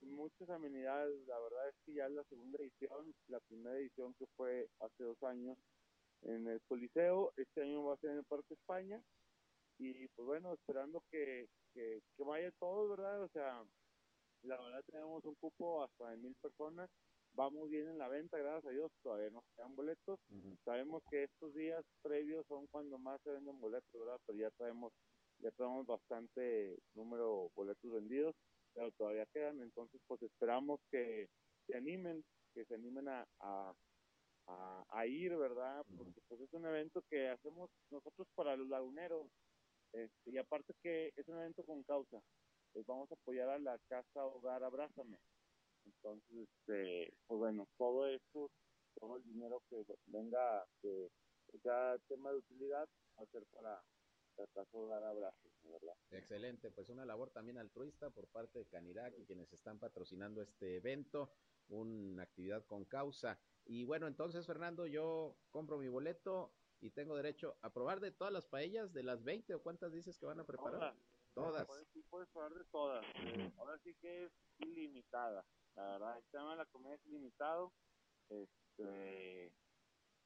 [0.00, 4.26] muchas amenidades, la verdad es que ya es la segunda edición, la primera edición que
[4.36, 5.58] fue hace dos años
[6.22, 9.02] en el Coliseo, este año va a ser en el Parque España
[9.90, 13.22] y pues bueno, esperando que, que, que, vaya todo, ¿verdad?
[13.22, 13.64] O sea,
[14.42, 16.90] la verdad tenemos un cupo hasta de mil personas,
[17.34, 20.58] vamos bien en la venta, gracias a Dios, todavía nos quedan boletos, uh -huh.
[20.64, 24.20] sabemos que estos días previos son cuando más se venden boletos, ¿verdad?
[24.26, 24.92] Pero ya traemos,
[25.38, 28.34] ya traemos bastante número de boletos vendidos,
[28.74, 31.28] pero todavía quedan, entonces pues esperamos que
[31.66, 33.72] se animen, que se animen a, a,
[34.46, 35.84] a, a ir, ¿verdad?
[35.96, 39.26] Porque pues es un evento que hacemos nosotros para los laguneros.
[39.92, 42.20] Este, y aparte que es un evento con causa.
[42.72, 45.18] Pues vamos a apoyar a la Casa Hogar Abrázame.
[45.84, 48.50] Entonces, este, pues bueno, todo esto,
[48.98, 51.10] todo el dinero que venga, que,
[51.62, 53.82] sea tema de utilidad, va a ser para
[54.38, 55.94] la Casa Hogar Abrázame, ¿verdad?
[56.10, 60.76] Excelente, pues una labor también altruista por parte de Canirac y quienes están patrocinando este
[60.76, 61.30] evento,
[61.68, 63.38] una actividad con causa.
[63.66, 68.32] Y bueno, entonces Fernando, yo compro mi boleto y tengo derecho a probar de todas
[68.32, 70.94] las paellas, de las 20 o cuántas dices que van a preparar.
[71.32, 71.66] Todas.
[71.66, 73.06] Puedes, sí puedes probar de todas.
[73.56, 75.46] Ahora sí que es ilimitada.
[75.76, 77.72] La verdad, el tema de la comida es ilimitado.
[78.28, 79.54] Este,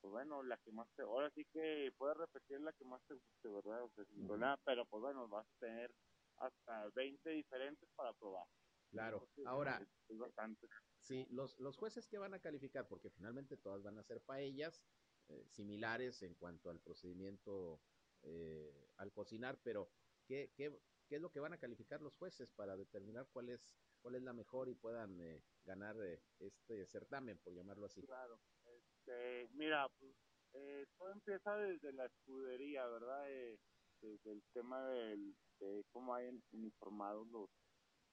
[0.01, 3.14] pues bueno, la que más te, ahora sí que puedes repetir la que más te
[3.14, 3.85] guste, ¿verdad?
[3.85, 5.95] O sea, sin problema, pero pues bueno, vas a tener
[6.38, 8.47] hasta 20 diferentes para probar.
[8.90, 9.19] Claro.
[9.19, 10.69] Entonces, Ahora, es, es bastante.
[11.01, 14.83] Sí, los, los jueces que van a calificar, porque finalmente todas van a ser paellas
[15.29, 17.81] eh, similares en cuanto al procedimiento
[18.23, 19.89] eh, al cocinar, pero
[20.27, 23.77] ¿qué, qué, ¿qué es lo que van a calificar los jueces para determinar cuál es,
[24.03, 28.03] cuál es la mejor y puedan eh, ganar eh, este certamen, por llamarlo así?
[28.03, 28.41] Claro.
[28.65, 30.15] Este, mira, pues,
[30.55, 33.31] eh, todo empieza desde la escudería, ¿verdad?
[33.31, 33.59] Eh,
[34.01, 37.51] desde el tema del, de cómo hay uniformados los,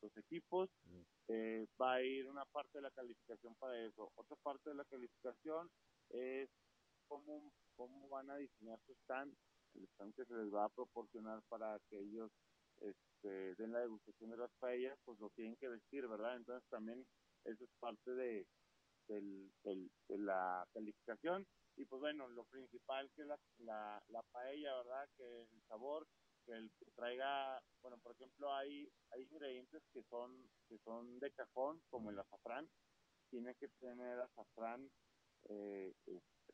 [0.01, 0.69] los equipos.
[1.27, 4.11] Eh, va a ir una parte de la calificación para eso.
[4.15, 5.69] Otra parte de la calificación
[6.09, 6.49] es
[7.07, 9.35] cómo, cómo van a diseñar su stand,
[9.75, 12.31] el stand que se les va a proporcionar para que ellos
[12.77, 16.37] este, den la degustación de las paellas, pues lo tienen que vestir, ¿verdad?
[16.37, 17.05] Entonces también
[17.45, 18.47] eso es parte de,
[19.07, 21.45] del, del- de la calificación.
[21.75, 25.09] Y pues bueno, lo principal que es la, la, la paella, ¿verdad?
[25.17, 26.07] Que el sabor,
[26.45, 31.31] que el que traiga, bueno, por ejemplo, hay, hay ingredientes que son, que son de
[31.33, 32.69] cajón, como el azafrán,
[33.29, 34.91] tiene que tener azafrán
[35.49, 35.93] eh,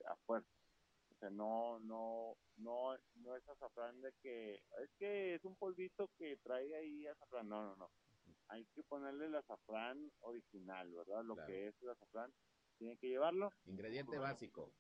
[0.06, 0.50] a fuerza.
[1.12, 6.10] O sea, no, no, no, no es azafrán de que, es que es un polvito
[6.18, 7.92] que trae ahí azafrán, no, no, no.
[8.48, 11.24] Hay que ponerle el azafrán original, ¿verdad?
[11.24, 11.48] Lo Claro.
[11.48, 12.32] que es el azafrán,
[12.78, 13.50] tiene que llevarlo.
[13.66, 14.72] Ingrediente Bueno, básico.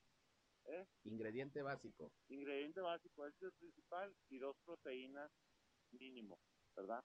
[0.65, 0.85] ¿eh?
[1.03, 2.11] Ingrediente básico.
[2.29, 5.31] ingrediente básico, este es el principal, y dos proteínas
[5.91, 6.39] mínimo,
[6.75, 7.03] ¿verdad?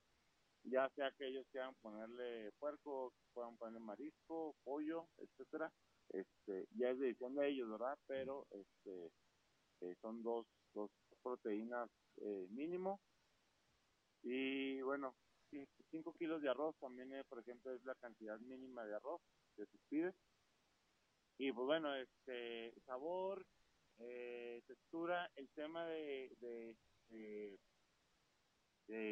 [0.63, 5.71] Ya sea que ellos quieran ponerle puerco, puedan ponerle marisco, pollo, etcétera,
[6.09, 7.97] este, ya es decisión de ellos, ¿verdad?
[8.07, 9.11] Pero este,
[9.81, 10.91] eh, son dos, dos
[11.21, 12.99] proteínas eh, mínimo.
[14.23, 15.15] Y bueno,
[15.91, 19.21] 5 kilos de arroz también, eh, por ejemplo, es la cantidad mínima de arroz
[19.55, 20.13] que se pide.
[21.37, 23.45] Y pues bueno, este sabor,
[23.99, 27.57] eh, textura, el tema de, de,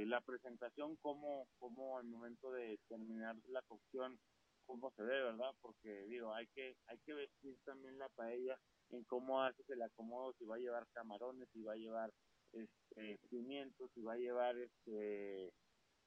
[0.05, 4.19] la presentación, cómo, cómo al momento de terminar la cocción,
[4.65, 5.51] cómo se ve, ¿verdad?
[5.61, 10.33] Porque digo, hay que, hay que vestir también la paella en cómo haces el acomodo,
[10.37, 12.13] si va a llevar camarones, si va a llevar
[12.53, 15.53] este pimientos, si va a llevar este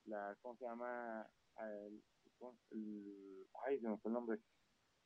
[0.04, 1.28] la, ¿cómo se llama?
[1.58, 2.02] El-
[3.66, 4.38] ay, se me fue el nombre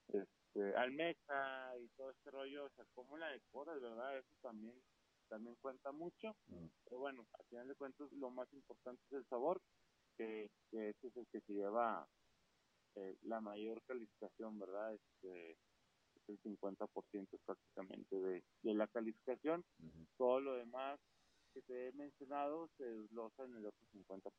[0.08, 4.18] este, almeja y todo este rollo, o sea, cómo la decoras, ¿verdad?
[4.18, 4.82] Eso también,
[5.28, 6.36] también cuenta mucho.
[6.84, 9.62] Pero bueno, al final de cuentas, lo más importante es el sabor,
[10.16, 12.08] que, que ese es el que se lleva
[12.96, 14.94] eh, la mayor calificación, ¿verdad?
[14.94, 19.64] Este, es el 50% prácticamente de, de la calificación.
[20.16, 21.00] Todo lo demás
[21.52, 24.30] que te he mencionado se desglosa en el otro 50%.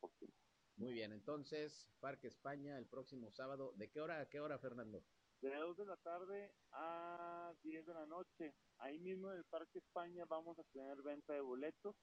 [0.78, 3.74] Muy bien, entonces, Parque España el próximo sábado.
[3.76, 5.04] ¿De qué hora a qué hora, Fernando?
[5.42, 8.54] de 2 de la tarde a 10 de la noche.
[8.78, 11.96] Ahí mismo en el Parque España vamos a tener venta de boletos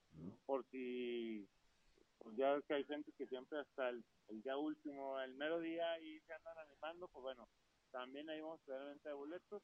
[0.45, 1.49] por si
[2.19, 5.61] pues ya ves que hay gente que siempre hasta el, el día último, el mero
[5.61, 7.49] día ahí se andan animando, pues bueno,
[7.91, 9.63] también ahí vamos a tener venta de boletos.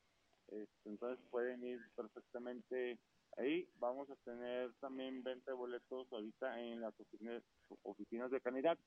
[0.48, 2.98] Este, entonces pueden ir perfectamente
[3.36, 3.68] ahí.
[3.78, 7.42] Vamos a tener también venta de boletos ahorita en las oficinas,
[7.82, 8.78] oficinas de Canidad,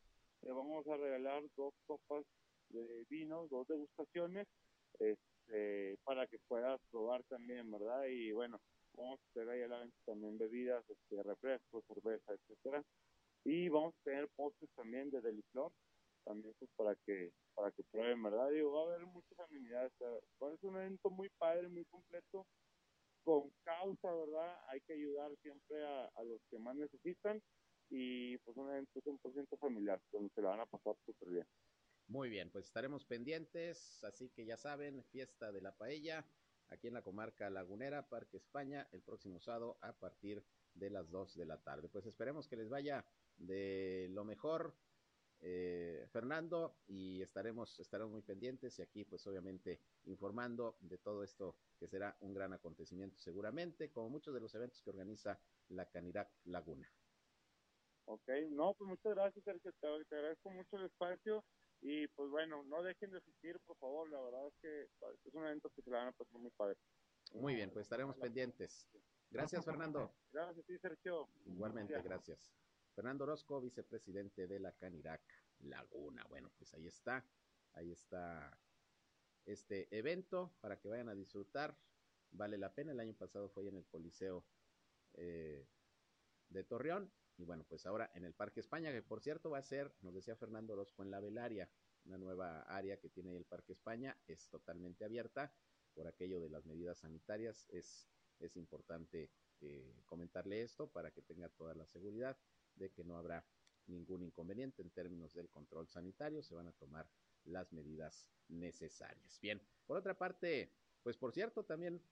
[0.45, 2.23] te vamos a regalar dos copas
[2.69, 4.47] de vino, dos degustaciones,
[4.99, 8.05] este, para que puedas probar también, ¿verdad?
[8.05, 8.61] Y bueno,
[8.95, 12.85] vamos a tener ahí a la venta también bebidas, este, refrescos, cerveza, etcétera.
[13.45, 15.73] Y vamos a tener postres también de Deliflor,
[16.25, 18.51] también pues para que para que prueben, ¿verdad?
[18.51, 19.93] Digo, va a haber muchas amenidades.
[20.01, 22.47] es un evento muy padre, muy completo,
[23.23, 24.59] con causa, ¿verdad?
[24.69, 27.41] Hay que ayudar siempre a los que más necesitan
[27.91, 31.47] y pues un evento 100% familiar, donde se la van a pasar súper bien.
[32.09, 36.27] Muy bien, pues estaremos pendientes, así que ya saben, fiesta de la paella,
[36.69, 40.45] aquí en la comarca lagunera, Parque España, el próximo sábado a partir
[40.75, 41.89] de las 2 de la tarde.
[41.89, 43.07] Pues esperemos que les vaya
[43.39, 44.75] de lo mejor,
[45.41, 51.57] eh, Fernando, y estaremos, estaremos muy pendientes y aquí pues obviamente informando de todo esto
[51.79, 56.31] que será un gran acontecimiento seguramente, como muchos de los eventos que organiza la Canirac
[56.45, 56.91] Laguna.
[58.07, 59.87] Ok, no, pues muchas gracias, Sergio, te,
[60.17, 61.45] agradezco mucho el espacio
[61.81, 64.83] y pues bueno, no dejen de asistir, por favor, la verdad es que
[65.25, 66.77] es un evento que se la van a pasar muy padre.
[67.33, 68.89] Muy bien, pues estaremos pendientes.
[69.31, 70.15] Gracias, Fernando.
[70.33, 71.29] Gracias, sí, Sergio.
[71.47, 72.53] Igualmente, gracias.
[72.95, 75.23] Fernando Orozco, vicepresidente de la Canirac
[75.61, 76.25] Laguna.
[76.29, 77.27] Bueno, pues ahí está,
[77.73, 78.57] ahí está
[79.47, 81.77] este evento para que vayan a disfrutar.
[82.31, 84.45] Vale la pena, el año pasado fue en el Coliseo
[85.15, 85.67] eh,
[86.49, 89.63] de Torreón y bueno, pues ahora en el Parque España, que por cierto va a
[89.63, 91.69] ser, nos decía Fernando Orozco, en la Velaria,
[92.05, 95.53] una nueva área que tiene el Parque España, es totalmente abierta
[95.95, 97.67] por aquello de las medidas sanitarias.
[97.71, 102.37] Es, es importante eh, comentarle esto para que tenga toda la seguridad
[102.75, 103.47] de que no habrá
[103.87, 107.09] ningún inconveniente en términos del control sanitario, se van a tomar
[107.45, 109.39] las medidas necesarias.
[109.41, 112.03] Bien, por otra parte, pues por cierto, también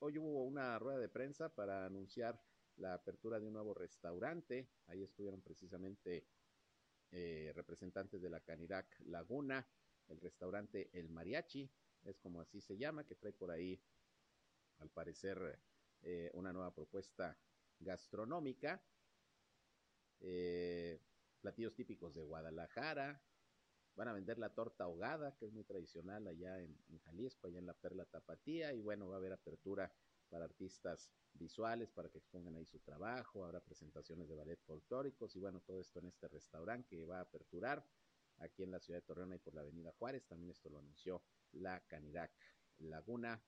[0.00, 2.42] hoy hubo una rueda de prensa para anunciar
[2.76, 4.68] la apertura de un nuevo restaurante.
[4.86, 6.26] Ahí estuvieron precisamente
[7.12, 9.66] eh, representantes de la Canirac Laguna,
[10.08, 11.70] el restaurante El Mariachi,
[12.04, 13.80] es como así se llama, que trae por ahí,
[14.78, 15.58] al parecer,
[16.02, 17.36] eh, una nueva propuesta
[17.80, 18.82] gastronómica.
[20.20, 21.00] Eh,
[21.40, 23.20] platillos típicos de Guadalajara.
[23.96, 27.58] Van a vender la torta ahogada, que es muy tradicional allá en, en Jalisco, allá
[27.58, 28.72] en la Perla Tapatía.
[28.72, 29.90] Y bueno, va a haber apertura
[30.28, 35.40] para artistas visuales, para que expongan ahí su trabajo, habrá presentaciones de ballet folclóricos y
[35.40, 37.84] bueno, todo esto en este restaurante que va a aperturar
[38.38, 41.22] aquí en la ciudad de Torreón y por la avenida Juárez, también esto lo anunció
[41.52, 42.32] la Canirac
[42.78, 43.42] Laguna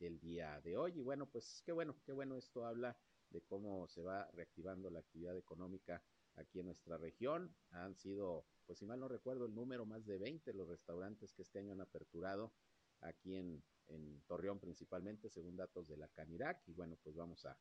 [0.00, 2.96] el día de hoy y bueno, pues qué bueno, qué bueno esto habla
[3.30, 6.02] de cómo se va reactivando la actividad económica
[6.36, 7.54] aquí en nuestra región.
[7.70, 11.42] Han sido, pues si mal no recuerdo, el número más de 20 los restaurantes que
[11.42, 12.52] este año han aperturado
[13.00, 16.62] aquí en, en Torreón principalmente, según datos de la Canirac.
[16.66, 17.56] Y bueno, pues vamos a,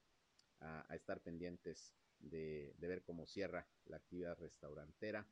[0.60, 5.28] a, estar pendientes de, de, ver cómo cierra la actividad restaurantera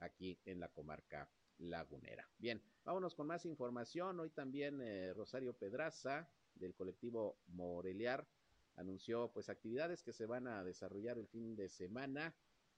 [0.00, 2.28] aquí en la comarca lagunera.
[2.38, 4.20] Bien, vámonos con más información.
[4.20, 8.26] Hoy también eh, Rosario Pedraza del colectivo Moreliar
[8.76, 12.34] anunció pues actividades que se van a desarrollar el fin de semana.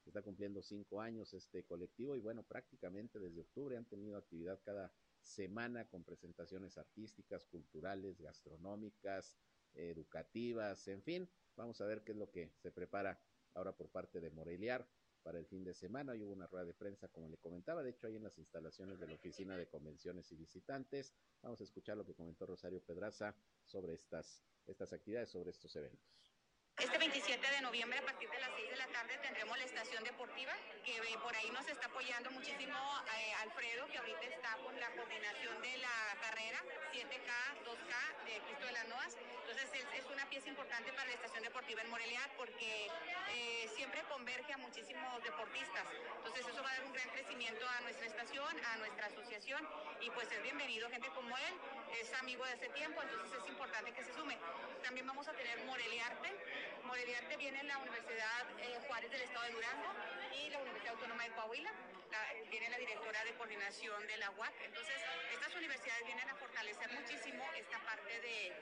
[0.06, 4.90] Está cumpliendo cinco años este colectivo y bueno, prácticamente desde octubre han tenido actividad cada
[5.30, 9.36] semana con presentaciones artísticas, culturales, gastronómicas,
[9.74, 13.20] educativas, en fin, vamos a ver qué es lo que se prepara
[13.54, 14.86] ahora por parte de Moreliar
[15.22, 16.12] para el fin de semana.
[16.12, 18.98] Hoy hubo una rueda de prensa, como le comentaba, de hecho, ahí en las instalaciones
[18.98, 21.14] de la Oficina de Convenciones y Visitantes.
[21.42, 26.29] Vamos a escuchar lo que comentó Rosario Pedraza sobre estas, estas actividades, sobre estos eventos.
[26.80, 30.02] Este 27 de noviembre a partir de las 6 de la tarde tendremos la estación
[30.02, 32.74] deportiva, que eh, por ahí nos está apoyando muchísimo
[33.18, 36.58] eh, Alfredo, que ahorita está con la coordinación de la carrera
[36.90, 37.30] 7K,
[37.68, 39.14] 2K de Cristo de las Noas.
[39.40, 42.88] Entonces es, es una pieza importante para la estación deportiva en Morelia porque
[43.32, 45.86] eh, siempre converge a muchísimos deportistas.
[46.16, 49.68] Entonces eso va a dar un gran crecimiento a nuestra estación, a nuestra asociación
[50.00, 51.54] y pues es bienvenido gente como él,
[52.00, 54.38] es amigo de hace tiempo, entonces es importante que se sume.
[54.82, 56.30] También vamos a tener Moreliarte,
[56.84, 59.92] Moreliarte viene la Universidad eh, Juárez del Estado de Durango
[60.36, 61.72] y la Universidad Autónoma de Coahuila.
[62.10, 62.18] La,
[62.50, 64.52] viene la directora de coordinación de la UAC.
[64.64, 64.96] Entonces,
[65.32, 68.52] estas universidades vienen a fortalecer muchísimo esta parte de,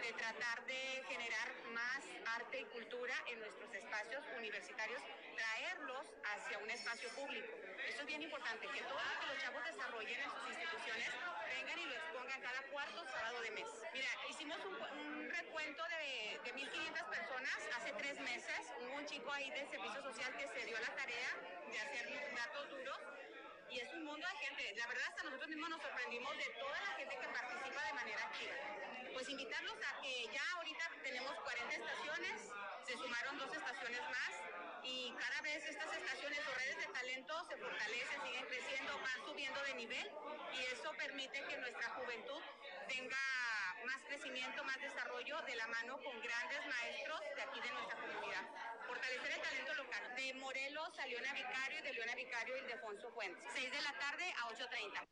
[0.00, 2.02] de tratar de generar más
[2.36, 5.02] arte y cultura en nuestros espacios universitarios,
[5.36, 7.52] traerlos hacia un espacio público.
[7.86, 11.10] Eso es bien importante, que todo lo que los chavos desarrollen en sus instituciones
[11.46, 13.68] vengan y lo expongan cada cuarto sábado de mes.
[13.92, 18.60] Mira, hicimos un, recuento de, de 1.500 personas hace tres meses.
[18.80, 21.30] Hubo un chico ahí de servicio social que se dio la tarea
[21.70, 23.00] de hacer datos duros
[23.70, 24.74] y es un mundo de gente.
[24.76, 28.24] La verdad, hasta nosotros mismos nos sorprendimos de toda la gente que participa de manera
[28.24, 28.54] activa.
[29.12, 32.52] Pues invitarlos a que ya ahorita tenemos 40 estaciones,
[32.86, 34.45] se sumaron dos estaciones más
[34.86, 39.60] y cada vez estas estaciones o redes de talento se fortalecen, siguen creciendo, van subiendo
[39.62, 40.10] de nivel
[40.54, 42.40] y eso permite que nuestra juventud
[42.88, 43.26] tenga
[43.84, 48.44] más crecimiento, más desarrollo de la mano con grandes maestros de aquí de nuestra comunidad.
[48.86, 50.14] Fortalecer el talento local.
[50.16, 53.44] De Morelos a Leona Vicario y de Leona Vicario Ildefonso Fuentes.
[53.52, 55.08] 6 de la tarde a 8.30.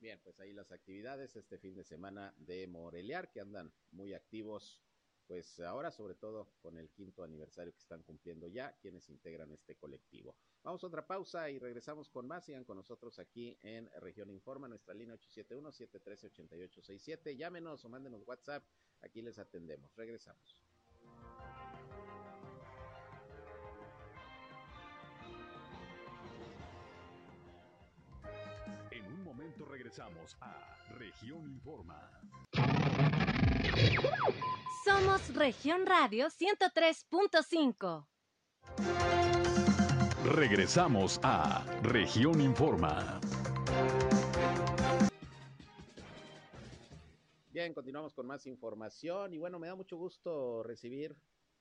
[0.00, 4.82] Bien, pues ahí las actividades este fin de semana de Morelear que andan muy activos
[5.26, 9.76] pues ahora sobre todo con el quinto aniversario que están cumpliendo ya quienes integran este
[9.76, 10.36] colectivo.
[10.62, 12.44] Vamos a otra pausa y regresamos con más.
[12.44, 17.36] Sigan con nosotros aquí en Región Informa, nuestra línea 871-713-8867.
[17.36, 18.64] Llámenos o mándenos WhatsApp,
[19.00, 19.94] aquí les atendemos.
[19.96, 20.56] Regresamos.
[28.90, 32.10] En un momento regresamos a Región Informa.
[34.84, 38.06] Somos Región Radio 103.5.
[40.24, 43.20] Regresamos a Región Informa.
[47.50, 51.16] Bien, continuamos con más información y bueno, me da mucho gusto recibir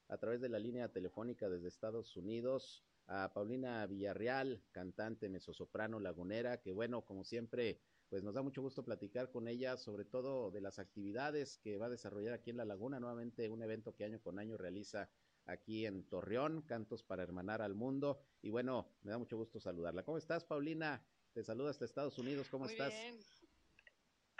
[0.07, 6.62] a través de la línea telefónica desde Estados Unidos a Paulina Villarreal, cantante mezzosoprano lagunera,
[6.62, 7.82] que bueno, como siempre,
[8.12, 11.86] pues nos da mucho gusto platicar con ella, sobre todo de las actividades que va
[11.86, 15.09] a desarrollar aquí en La Laguna, nuevamente un evento que año con año realiza
[15.45, 18.22] aquí en Torreón, Cantos para Hermanar al Mundo.
[18.41, 20.03] Y bueno, me da mucho gusto saludarla.
[20.03, 21.01] ¿Cómo estás, Paulina?
[21.32, 22.89] Te saluda hasta Estados Unidos, ¿cómo Muy estás?
[22.91, 23.18] Bien.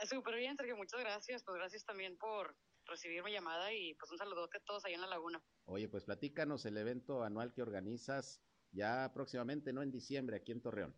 [0.02, 1.42] Eh, Súper bien, Sergio, muchas gracias.
[1.46, 2.54] Pues gracias también por
[2.88, 5.42] recibir mi llamada y pues un saludote a todos ahí en La Laguna.
[5.64, 8.42] Oye, pues platícanos el evento anual que organizas
[8.74, 9.82] ya próximamente, ¿no?
[9.82, 10.94] En diciembre, aquí en Torreón.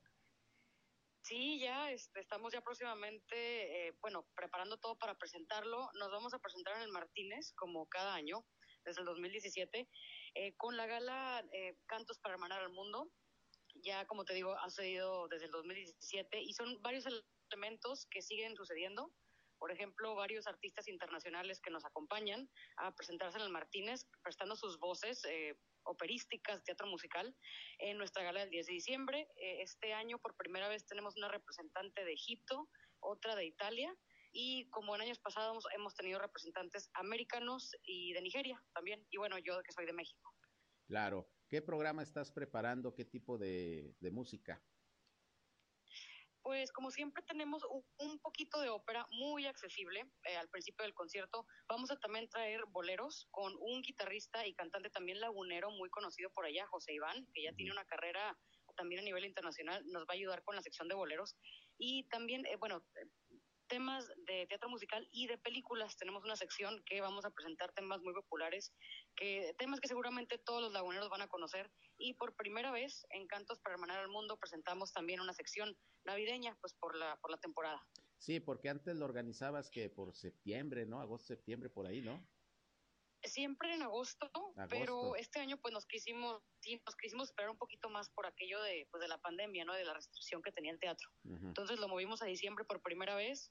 [1.34, 5.90] Sí, ya este, estamos ya próximamente, eh, bueno, preparando todo para presentarlo.
[5.96, 8.46] Nos vamos a presentar en el Martínez, como cada año,
[8.86, 9.90] desde el 2017,
[10.36, 13.12] eh, con la gala eh, Cantos para Hermanar al Mundo.
[13.74, 17.08] Ya, como te digo, ha sucedido desde el 2017 y son varios
[17.50, 19.12] elementos que siguen sucediendo.
[19.58, 24.78] Por ejemplo, varios artistas internacionales que nos acompañan a presentarse en el Martínez, prestando sus
[24.78, 27.36] voces eh, operísticas, teatro musical,
[27.80, 29.28] en nuestra gala del 10 de diciembre.
[29.36, 32.70] Eh, este año, por primera vez, tenemos una representante de Egipto,
[33.00, 33.96] otra de Italia,
[34.32, 39.38] y como en años pasados hemos tenido representantes americanos y de Nigeria también, y bueno,
[39.38, 40.34] yo que soy de México.
[40.88, 41.30] Claro.
[41.48, 42.96] ¿Qué programa estás preparando?
[42.96, 44.64] ¿Qué tipo de, de música?
[46.44, 47.66] Pues como siempre tenemos
[47.98, 51.48] un, poquito de ópera muy accesible eh, al principio del concierto.
[51.70, 56.46] Vamos a también traer boleros con un guitarrista y cantante también lagunero muy conocido por
[56.46, 58.38] allá, José Iván, que ya tiene una carrera
[58.76, 61.36] también a nivel internacional, nos va a ayudar con la sección de boleros.
[61.78, 62.84] Y también, eh, bueno,
[63.68, 65.96] temas de teatro musical y de películas.
[65.98, 68.74] Tenemos una sección que vamos a presentar temas muy populares,
[69.16, 71.72] que temas que seguramente todos los laguneros van a conocer.
[72.04, 76.58] Y por primera vez en Cantos para Hermanar al Mundo presentamos también una sección navideña,
[76.60, 77.82] pues por la, por la temporada.
[78.18, 81.00] Sí, porque antes lo organizabas que por septiembre, ¿no?
[81.00, 82.28] Agosto, septiembre, por ahí, ¿no?
[83.24, 84.68] Siempre en agosto, Agosto.
[84.70, 88.62] pero este año pues nos quisimos, sí, nos quisimos esperar un poquito más por aquello
[88.64, 89.74] de, pues, de la pandemia, ¿no?
[89.74, 91.10] De la restricción que tenía el teatro.
[91.24, 93.50] Entonces lo movimos a diciembre por primera vez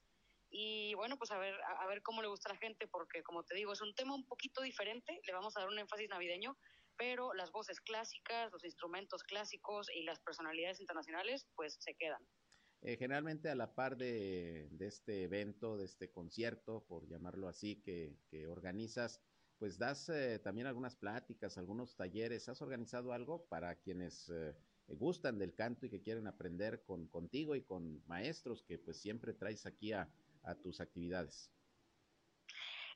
[0.50, 3.22] y bueno, pues a ver, a, a ver cómo le gusta a la gente, porque
[3.22, 6.10] como te digo, es un tema un poquito diferente, le vamos a dar un énfasis
[6.10, 6.58] navideño,
[6.96, 12.22] pero las voces clásicas, los instrumentos clásicos y las personalidades internacionales, pues se quedan.
[12.82, 17.80] Eh, generalmente a la par de, de este evento, de este concierto, por llamarlo así,
[17.80, 19.20] que, que organizas,
[19.58, 22.48] pues das eh, también algunas pláticas, algunos talleres.
[22.48, 24.56] ¿Has organizado algo para quienes eh,
[24.88, 29.32] gustan del canto y que quieren aprender con, contigo y con maestros que pues siempre
[29.34, 30.12] traes aquí a,
[30.42, 31.52] a tus actividades?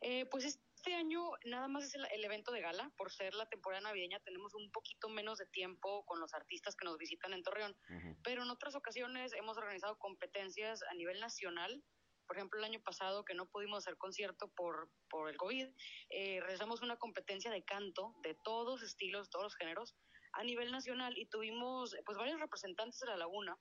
[0.00, 3.48] Eh, pues este año nada más es el, el evento de gala, por ser la
[3.48, 7.42] temporada navideña tenemos un poquito menos de tiempo con los artistas que nos visitan en
[7.42, 7.76] Torreón,
[8.22, 11.82] pero en otras ocasiones hemos organizado competencias a nivel nacional.
[12.28, 15.66] Por ejemplo, el año pasado que no pudimos hacer concierto por, por el COVID,
[16.10, 19.96] eh, realizamos una competencia de canto de todos estilos, todos los géneros,
[20.34, 23.58] a nivel nacional y tuvimos pues varios representantes de la laguna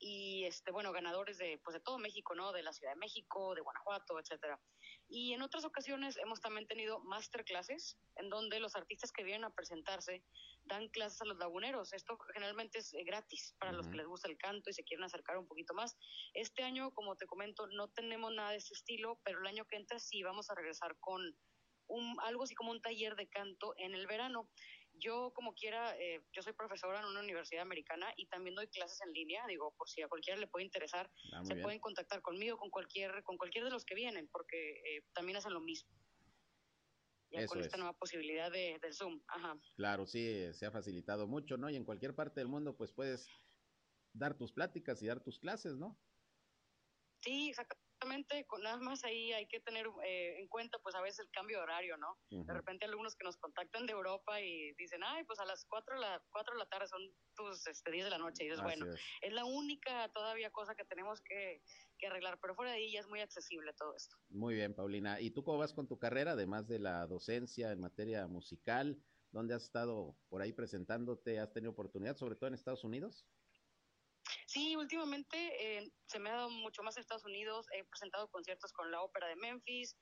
[0.00, 3.54] y este bueno ganadores de pues de todo México no de la Ciudad de México
[3.54, 4.58] de Guanajuato etcétera
[5.08, 9.54] y en otras ocasiones hemos también tenido masterclasses en donde los artistas que vienen a
[9.54, 10.22] presentarse
[10.64, 11.92] dan clases a los laguneros.
[11.94, 15.04] Esto generalmente es eh, gratis para los que les gusta el canto y se quieren
[15.04, 15.96] acercar un poquito más.
[16.34, 19.76] Este año como te comento no tenemos nada de ese estilo pero el año que
[19.76, 21.22] entra sí vamos a regresar con
[21.88, 24.48] un, algo así como un taller de canto en el verano
[24.98, 29.00] yo, como quiera, eh, yo soy profesora en una universidad americana y también doy clases
[29.06, 29.46] en línea.
[29.46, 31.62] Digo, por si a cualquiera le puede interesar, Ah, se bien.
[31.64, 35.54] pueden contactar conmigo, con cualquier, con cualquier de los que vienen, porque eh, también hacen
[35.54, 35.90] lo mismo.
[37.30, 37.80] Ya Eso con esta es.
[37.80, 39.22] nueva posibilidad de, del Zoom.
[39.28, 39.58] Ajá.
[39.76, 41.68] Claro, sí, se ha facilitado mucho, ¿no?
[41.68, 43.28] Y en cualquier parte del mundo, pues puedes
[44.14, 46.00] dar tus pláticas y dar tus clases, ¿no?
[47.20, 47.87] Sí, exactamente.
[48.00, 51.30] Exactamente, con nada más ahí hay que tener eh, en cuenta pues a veces el
[51.32, 52.16] cambio de horario, ¿no?
[52.30, 55.96] De repente algunos que nos contactan de Europa y dicen, ay, pues a las 4
[55.96, 57.02] de la, 4 de la tarde son
[57.34, 58.44] tus este, 10 de la noche.
[58.44, 58.86] Y dices, bueno,
[59.20, 59.32] es.
[59.32, 61.60] la única todavía cosa que tenemos que,
[61.98, 64.16] que, arreglar, pero fuera de ahí ya es muy accesible todo esto.
[64.28, 65.20] Muy bien, Paulina.
[65.20, 68.96] ¿Y tú cómo vas con tu carrera, además de la docencia en materia musical?
[69.32, 71.40] ¿Dónde has estado por ahí presentándote?
[71.40, 73.26] ¿Has tenido oportunidad, sobre todo en Estados Unidos?
[74.48, 77.66] Sí, últimamente eh, se me ha dado mucho más en Estados Unidos.
[77.70, 79.94] He presentado conciertos con la Ópera de Memphis,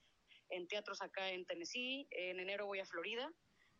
[0.50, 2.06] en teatros acá en Tennessee.
[2.12, 3.28] En enero voy a Florida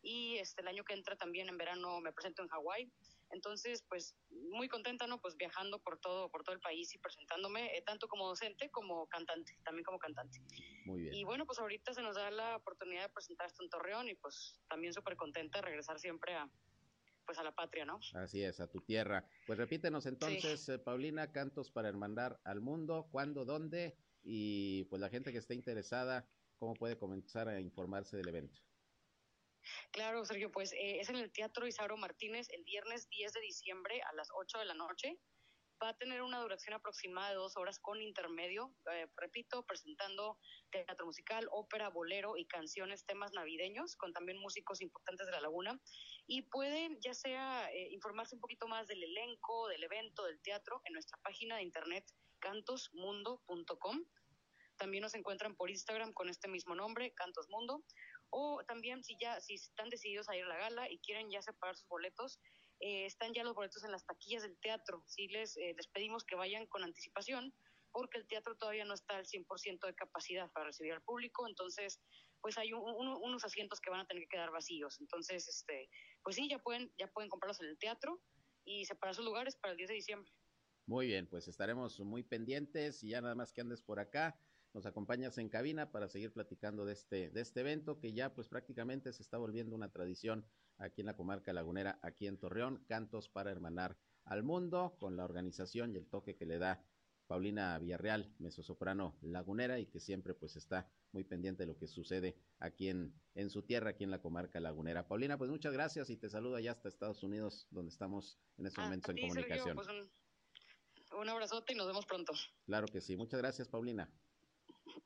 [0.01, 2.91] y este el año que entra también en verano me presento en Hawái.
[3.29, 4.13] Entonces, pues
[4.51, 5.21] muy contenta, ¿no?
[5.21, 9.07] Pues viajando por todo por todo el país y presentándome eh, tanto como docente como
[9.07, 10.41] cantante, también como cantante.
[10.85, 11.13] Muy bien.
[11.13, 14.15] Y bueno, pues ahorita se nos da la oportunidad de presentar esto en Torreón y
[14.15, 16.51] pues también súper contenta de regresar siempre a,
[17.27, 17.99] pues a la patria, ¿no?
[18.15, 19.27] Así es, a tu tierra.
[19.45, 25.09] Pues repítenos entonces, eh, Paulina, Cantos para Hermandar al Mundo, cuándo, dónde y pues la
[25.09, 26.25] gente que esté interesada,
[26.57, 28.59] cómo puede comenzar a informarse del evento.
[29.91, 34.01] Claro, Sergio, pues eh, es en el Teatro Isauro Martínez el viernes 10 de diciembre
[34.01, 35.19] a las 8 de la noche
[35.81, 40.37] va a tener una duración aproximada de dos horas con intermedio, eh, repito, presentando
[40.71, 45.79] teatro musical, ópera, bolero y canciones, temas navideños, con también músicos importantes de la laguna.
[46.25, 50.81] Y pueden ya sea eh, informarse un poquito más del elenco, del evento, del teatro,
[50.85, 52.05] en nuestra página de internet
[52.39, 54.03] cantosmundo.com.
[54.77, 57.83] También nos encuentran por Instagram con este mismo nombre, Cantos Mundo.
[58.29, 61.41] O también si ya si están decididos a ir a la gala y quieren ya
[61.41, 62.39] separar sus boletos,
[62.79, 65.03] eh, están ya los boletos en las taquillas del teatro.
[65.07, 67.53] Sí les, eh, les pedimos que vayan con anticipación
[67.91, 71.99] porque el teatro todavía no está al 100% de capacidad para recibir al público, entonces
[72.41, 74.99] pues hay unos asientos que van a tener que quedar vacíos.
[74.99, 75.89] Entonces, este,
[76.23, 78.21] pues sí, ya pueden, ya pueden comprarlos en el teatro
[78.63, 80.31] y separar sus lugares para el 10 de diciembre.
[80.85, 84.39] Muy bien, pues estaremos muy pendientes y ya nada más que andes por acá,
[84.73, 88.47] nos acompañas en cabina para seguir platicando de este, de este evento que ya pues
[88.47, 90.45] prácticamente se está volviendo una tradición
[90.77, 95.23] aquí en la comarca lagunera, aquí en Torreón, Cantos para Hermanar al Mundo, con la
[95.23, 96.83] organización y el toque que le da
[97.27, 102.37] Paulina Villarreal, mezzosoprano lagunera, y que siempre pues está muy pendiente de lo que sucede
[102.59, 105.07] aquí en, en su tierra, aquí en la comarca lagunera.
[105.07, 108.83] Paulina, pues muchas gracias y te saludo allá hasta Estados Unidos, donde estamos en estos
[108.83, 109.75] momentos en comunicación.
[109.75, 112.33] Pues un, un abrazote y nos vemos pronto.
[112.65, 114.09] Claro que sí, muchas gracias Paulina.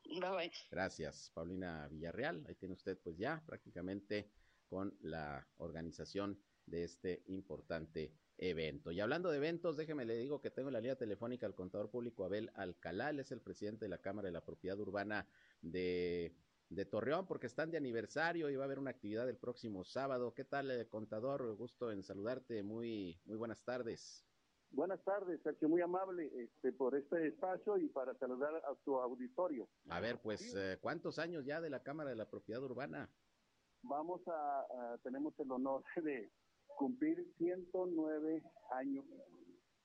[0.05, 0.51] Bye bye.
[0.69, 2.45] Gracias, Paulina Villarreal.
[2.47, 4.30] Ahí tiene usted pues ya prácticamente
[4.72, 8.89] con la organización de este importante evento.
[8.93, 11.91] Y hablando de eventos, déjeme le digo que tengo en la línea telefónica al contador
[11.91, 15.28] público Abel Alcalá, él es el presidente de la Cámara de la Propiedad Urbana
[15.61, 16.38] de,
[16.69, 20.34] de Torreón, porque están de aniversario y va a haber una actividad el próximo sábado.
[20.34, 21.53] ¿Qué tal, eh, contador?
[21.57, 22.63] Gusto en saludarte.
[22.63, 24.26] Muy, muy buenas tardes.
[24.69, 29.67] Buenas tardes, Sergio, muy amable este, por este espacio y para saludar a tu auditorio.
[29.89, 33.09] A ver, pues, eh, ¿cuántos años ya de la Cámara de la Propiedad Urbana?
[33.84, 36.32] Vamos a, tenemos el honor de
[36.77, 39.05] cumplir 109 años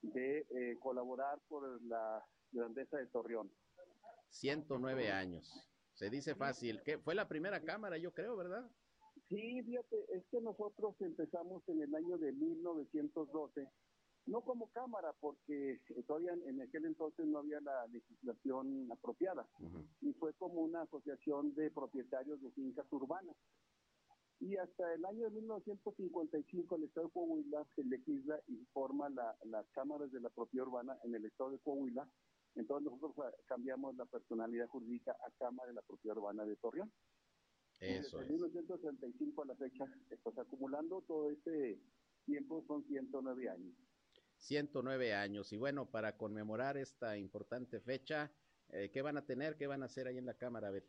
[0.02, 3.50] de eh, colaborar por la grandeza de Torreón.
[4.30, 5.68] 109 años.
[5.94, 6.82] Se dice fácil.
[6.82, 8.70] que Fue la primera cámara, yo creo, ¿verdad?
[9.28, 13.68] Sí, fíjate, es que nosotros empezamos en el año de 1912,
[14.26, 19.48] no como cámara, porque todavía en aquel entonces no había la legislación apropiada,
[20.00, 23.34] y fue como una asociación de propietarios de fincas urbanas.
[24.40, 29.36] Y hasta el año de 1955 el Estado de Coahuila se legisla y forma la,
[29.44, 32.06] las cámaras de la propiedad urbana en el Estado de Coahuila.
[32.54, 36.90] Entonces nosotros cambiamos la personalidad jurídica a Cámara de la Propiedad Urbana de Torreón.
[37.80, 41.78] Eso Desde 1935 a la fecha, estás acumulando todo este
[42.24, 43.74] tiempo, son 109 años.
[44.38, 45.52] 109 años.
[45.52, 48.32] Y bueno, para conmemorar esta importante fecha,
[48.70, 49.56] eh, ¿qué van a tener?
[49.56, 50.68] ¿Qué van a hacer ahí en la Cámara?
[50.68, 50.86] A ver.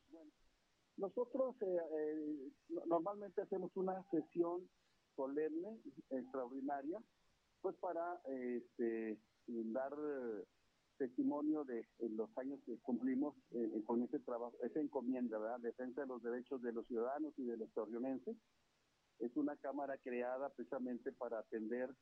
[0.97, 2.51] Nosotros eh, eh,
[2.87, 4.67] normalmente hacemos una sesión
[5.15, 5.79] solemne,
[6.09, 6.99] extraordinaria,
[7.61, 9.93] pues para este, dar
[10.97, 15.59] testimonio de los años que cumplimos eh, con ese trabajo, esa encomienda, ¿verdad?
[15.59, 18.35] Defensa de los derechos de los ciudadanos y de los torreonenses.
[19.19, 21.93] Es una cámara creada precisamente para atender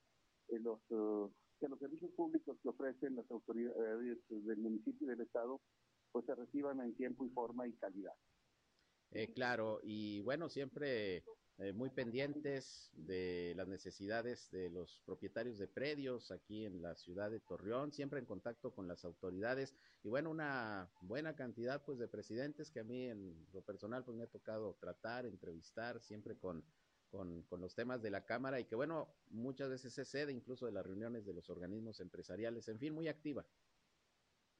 [0.49, 5.59] los, que los servicios públicos que ofrecen las autoridades del municipio y del Estado,
[6.11, 8.13] pues se reciban en tiempo y forma y calidad.
[9.17, 11.23] Eh, claro, y bueno, siempre
[11.57, 17.31] eh, muy pendientes de las necesidades de los propietarios de predios aquí en la ciudad
[17.31, 22.09] de Torreón, siempre en contacto con las autoridades y bueno, una buena cantidad pues de
[22.09, 26.65] presidentes que a mí en lo personal pues me ha tocado tratar, entrevistar siempre con,
[27.09, 30.65] con, con los temas de la Cámara y que bueno, muchas veces se cede incluso
[30.65, 33.45] de las reuniones de los organismos empresariales, en fin, muy activa.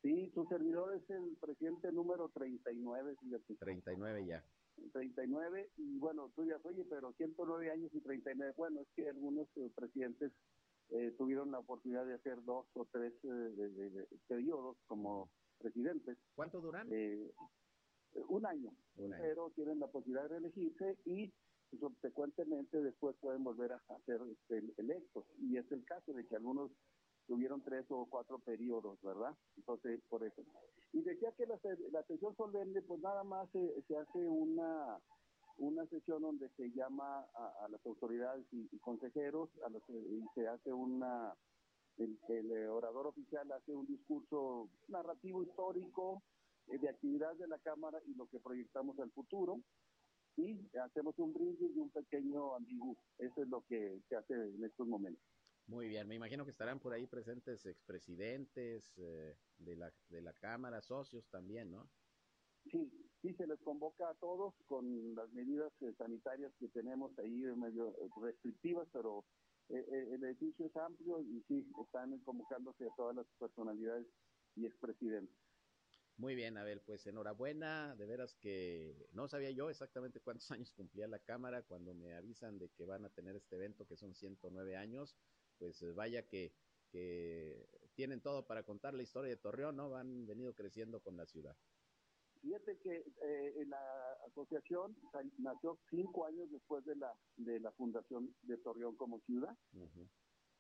[0.06, 3.56] Sí, su servidor es el presidente número 39, fíjate.
[3.56, 4.45] 39 ya.
[4.93, 8.53] 39, y bueno, tú ya oye, pero 109 años y 39.
[8.56, 10.32] Bueno, es que algunos eh, presidentes
[10.89, 16.20] eh, tuvieron la oportunidad de hacer dos o tres eh, periodos como presidentes.
[16.36, 16.88] ¿Cuánto duran?
[18.30, 21.34] un, año, pero tienen la posibilidad de reelegirse y
[21.80, 25.26] subsecuentemente después pueden volver a, ser este, electos.
[25.39, 26.70] Y es el caso de que algunos
[27.28, 29.36] tuvieron tres o cuatro periodos, ¿verdad?
[29.58, 30.44] Entonces, por eso.
[30.94, 31.60] Y decía que la,
[31.92, 35.00] la sesión solemne, pues nada más se, se hace una
[35.58, 40.74] una sesión donde se llama a, las autoridades y, consejeros, a los, y se hace
[40.74, 41.34] una,
[41.98, 46.22] el, orador oficial hace un discurso narrativo histórico
[46.68, 49.60] eh, de actividad de la Cámara y lo que proyectamos al futuro,
[50.38, 52.98] y hacemos un brindis y un pequeño ambiguo.
[53.20, 55.24] Eso es lo que se hace en estos momentos.
[55.68, 60.34] Muy bien, me imagino que estarán por ahí presentes expresidentes eh, de, la, de la
[60.34, 61.89] Cámara, socios también, ¿no?
[62.72, 62.91] Sí,
[63.22, 67.95] sí, se les convoca a todos con las medidas eh, sanitarias que tenemos ahí medio
[68.22, 69.26] restrictivas, pero
[69.70, 74.05] eh, el edificio es amplio y sí, están convocándose a todas las personalidades
[74.55, 75.36] y expresidentes.
[76.18, 81.07] Muy bien, Abel, pues enhorabuena, de veras que no sabía yo exactamente cuántos años cumplía
[81.07, 84.78] la Cámara cuando me avisan de que van a tener este evento, que son 109
[84.78, 85.18] años,
[85.58, 86.53] pues eh, vaya que,
[86.89, 89.95] que tienen todo para contar la historia de Torreón, ¿no?
[89.95, 91.56] Han venido creciendo con la ciudad.
[92.41, 94.95] Fíjate que eh, la asociación
[95.39, 99.58] nació cinco años después de la, de la fundación de Torreón como ciudad.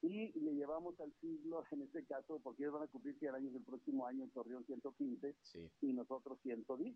[0.01, 3.55] Y le llevamos al siglo, en este caso, porque ellos van a cumplir 100 años
[3.55, 5.35] el próximo año en Torreón 115
[5.81, 6.95] y nosotros 110.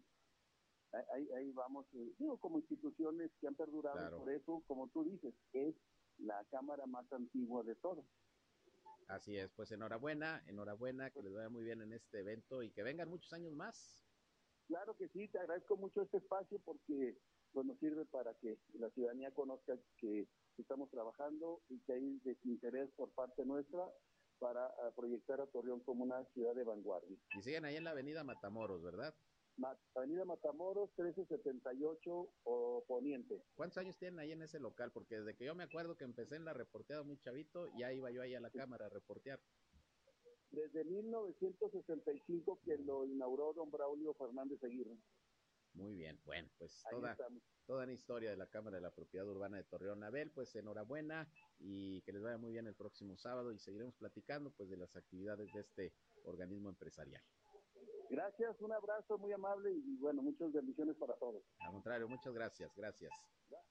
[1.14, 5.36] Ahí, ahí vamos, eh, digo, como instituciones que han perdurado, por eso, como tú dices,
[5.54, 5.76] es
[6.20, 8.06] la cámara más antigua de todas.
[9.08, 12.84] Así es, pues enhorabuena, enhorabuena, que les vaya muy bien en este evento y que
[12.84, 14.06] vengan muchos años más.
[14.68, 17.18] Claro que sí, te agradezco mucho este espacio porque
[17.52, 20.28] pues, nos sirve para que la ciudadanía conozca que
[20.60, 23.84] estamos trabajando y que hay desinterés por parte nuestra
[24.38, 27.18] para ah, proyectar a Torreón como una ciudad de vanguardia.
[27.36, 29.16] Y siguen ahí en la avenida Matamoros, ¿verdad?
[29.96, 33.44] Avenida Matamoros, 1378 o Poniente.
[33.56, 34.92] ¿Cuántos años tienen ahí en ese local?
[34.92, 38.12] Porque desde que yo me acuerdo que empecé en la reporteada muy chavito, ya iba
[38.12, 39.40] yo ahí a la cámara a reportear.
[40.52, 44.98] Desde 1965 que lo inauguró don Braulio Fernández Aguirre.
[45.74, 47.16] Muy bien, bueno, pues toda,
[47.68, 50.04] toda la historia de la Cámara de la Propiedad Urbana de Torreón.
[50.04, 54.52] Abel, pues enhorabuena y que les vaya muy bien el próximo sábado y seguiremos platicando
[54.52, 55.94] pues de las actividades de este
[56.24, 57.24] organismo empresarial.
[58.10, 61.44] Gracias, un abrazo muy amable y bueno, muchas bendiciones para todos.
[61.60, 63.12] Al contrario, muchas gracias, gracias.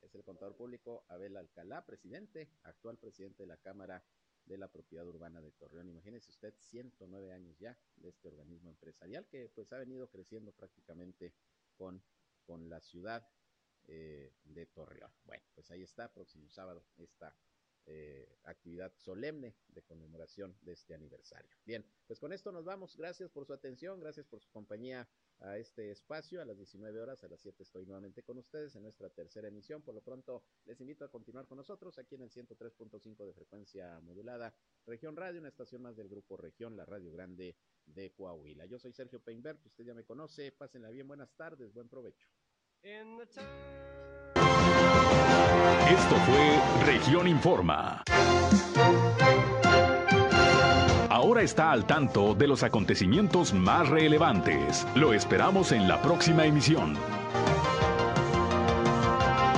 [0.00, 4.04] Es el contador público Abel Alcalá, presidente, actual presidente de la Cámara
[4.44, 5.88] de la Propiedad Urbana de Torreón.
[5.88, 11.34] Imagínese usted 109 años ya de este organismo empresarial que pues ha venido creciendo prácticamente
[11.76, 12.02] con,
[12.46, 13.28] con la ciudad
[13.88, 15.10] eh, de Torreón.
[15.24, 17.36] Bueno, pues ahí está, próximo sábado, esta
[17.90, 21.50] eh, actividad solemne de conmemoración de este aniversario.
[21.64, 22.94] Bien, pues con esto nos vamos.
[22.96, 25.08] Gracias por su atención, gracias por su compañía
[25.40, 26.42] a este espacio.
[26.42, 29.80] A las 19 horas, a las 7 estoy nuevamente con ustedes en nuestra tercera emisión.
[29.80, 33.98] Por lo pronto, les invito a continuar con nosotros aquí en el 103.5 de frecuencia
[34.00, 34.54] modulada.
[34.84, 38.66] Región Radio, una estación más del grupo Región, la Radio Grande de Coahuila.
[38.66, 40.52] Yo soy Sergio Peinbert, usted ya me conoce.
[40.52, 42.28] Pásenla bien, buenas tardes, buen provecho.
[45.90, 48.02] Esto fue Región Informa.
[51.10, 54.86] Ahora está al tanto de los acontecimientos más relevantes.
[54.94, 56.96] Lo esperamos en la próxima emisión.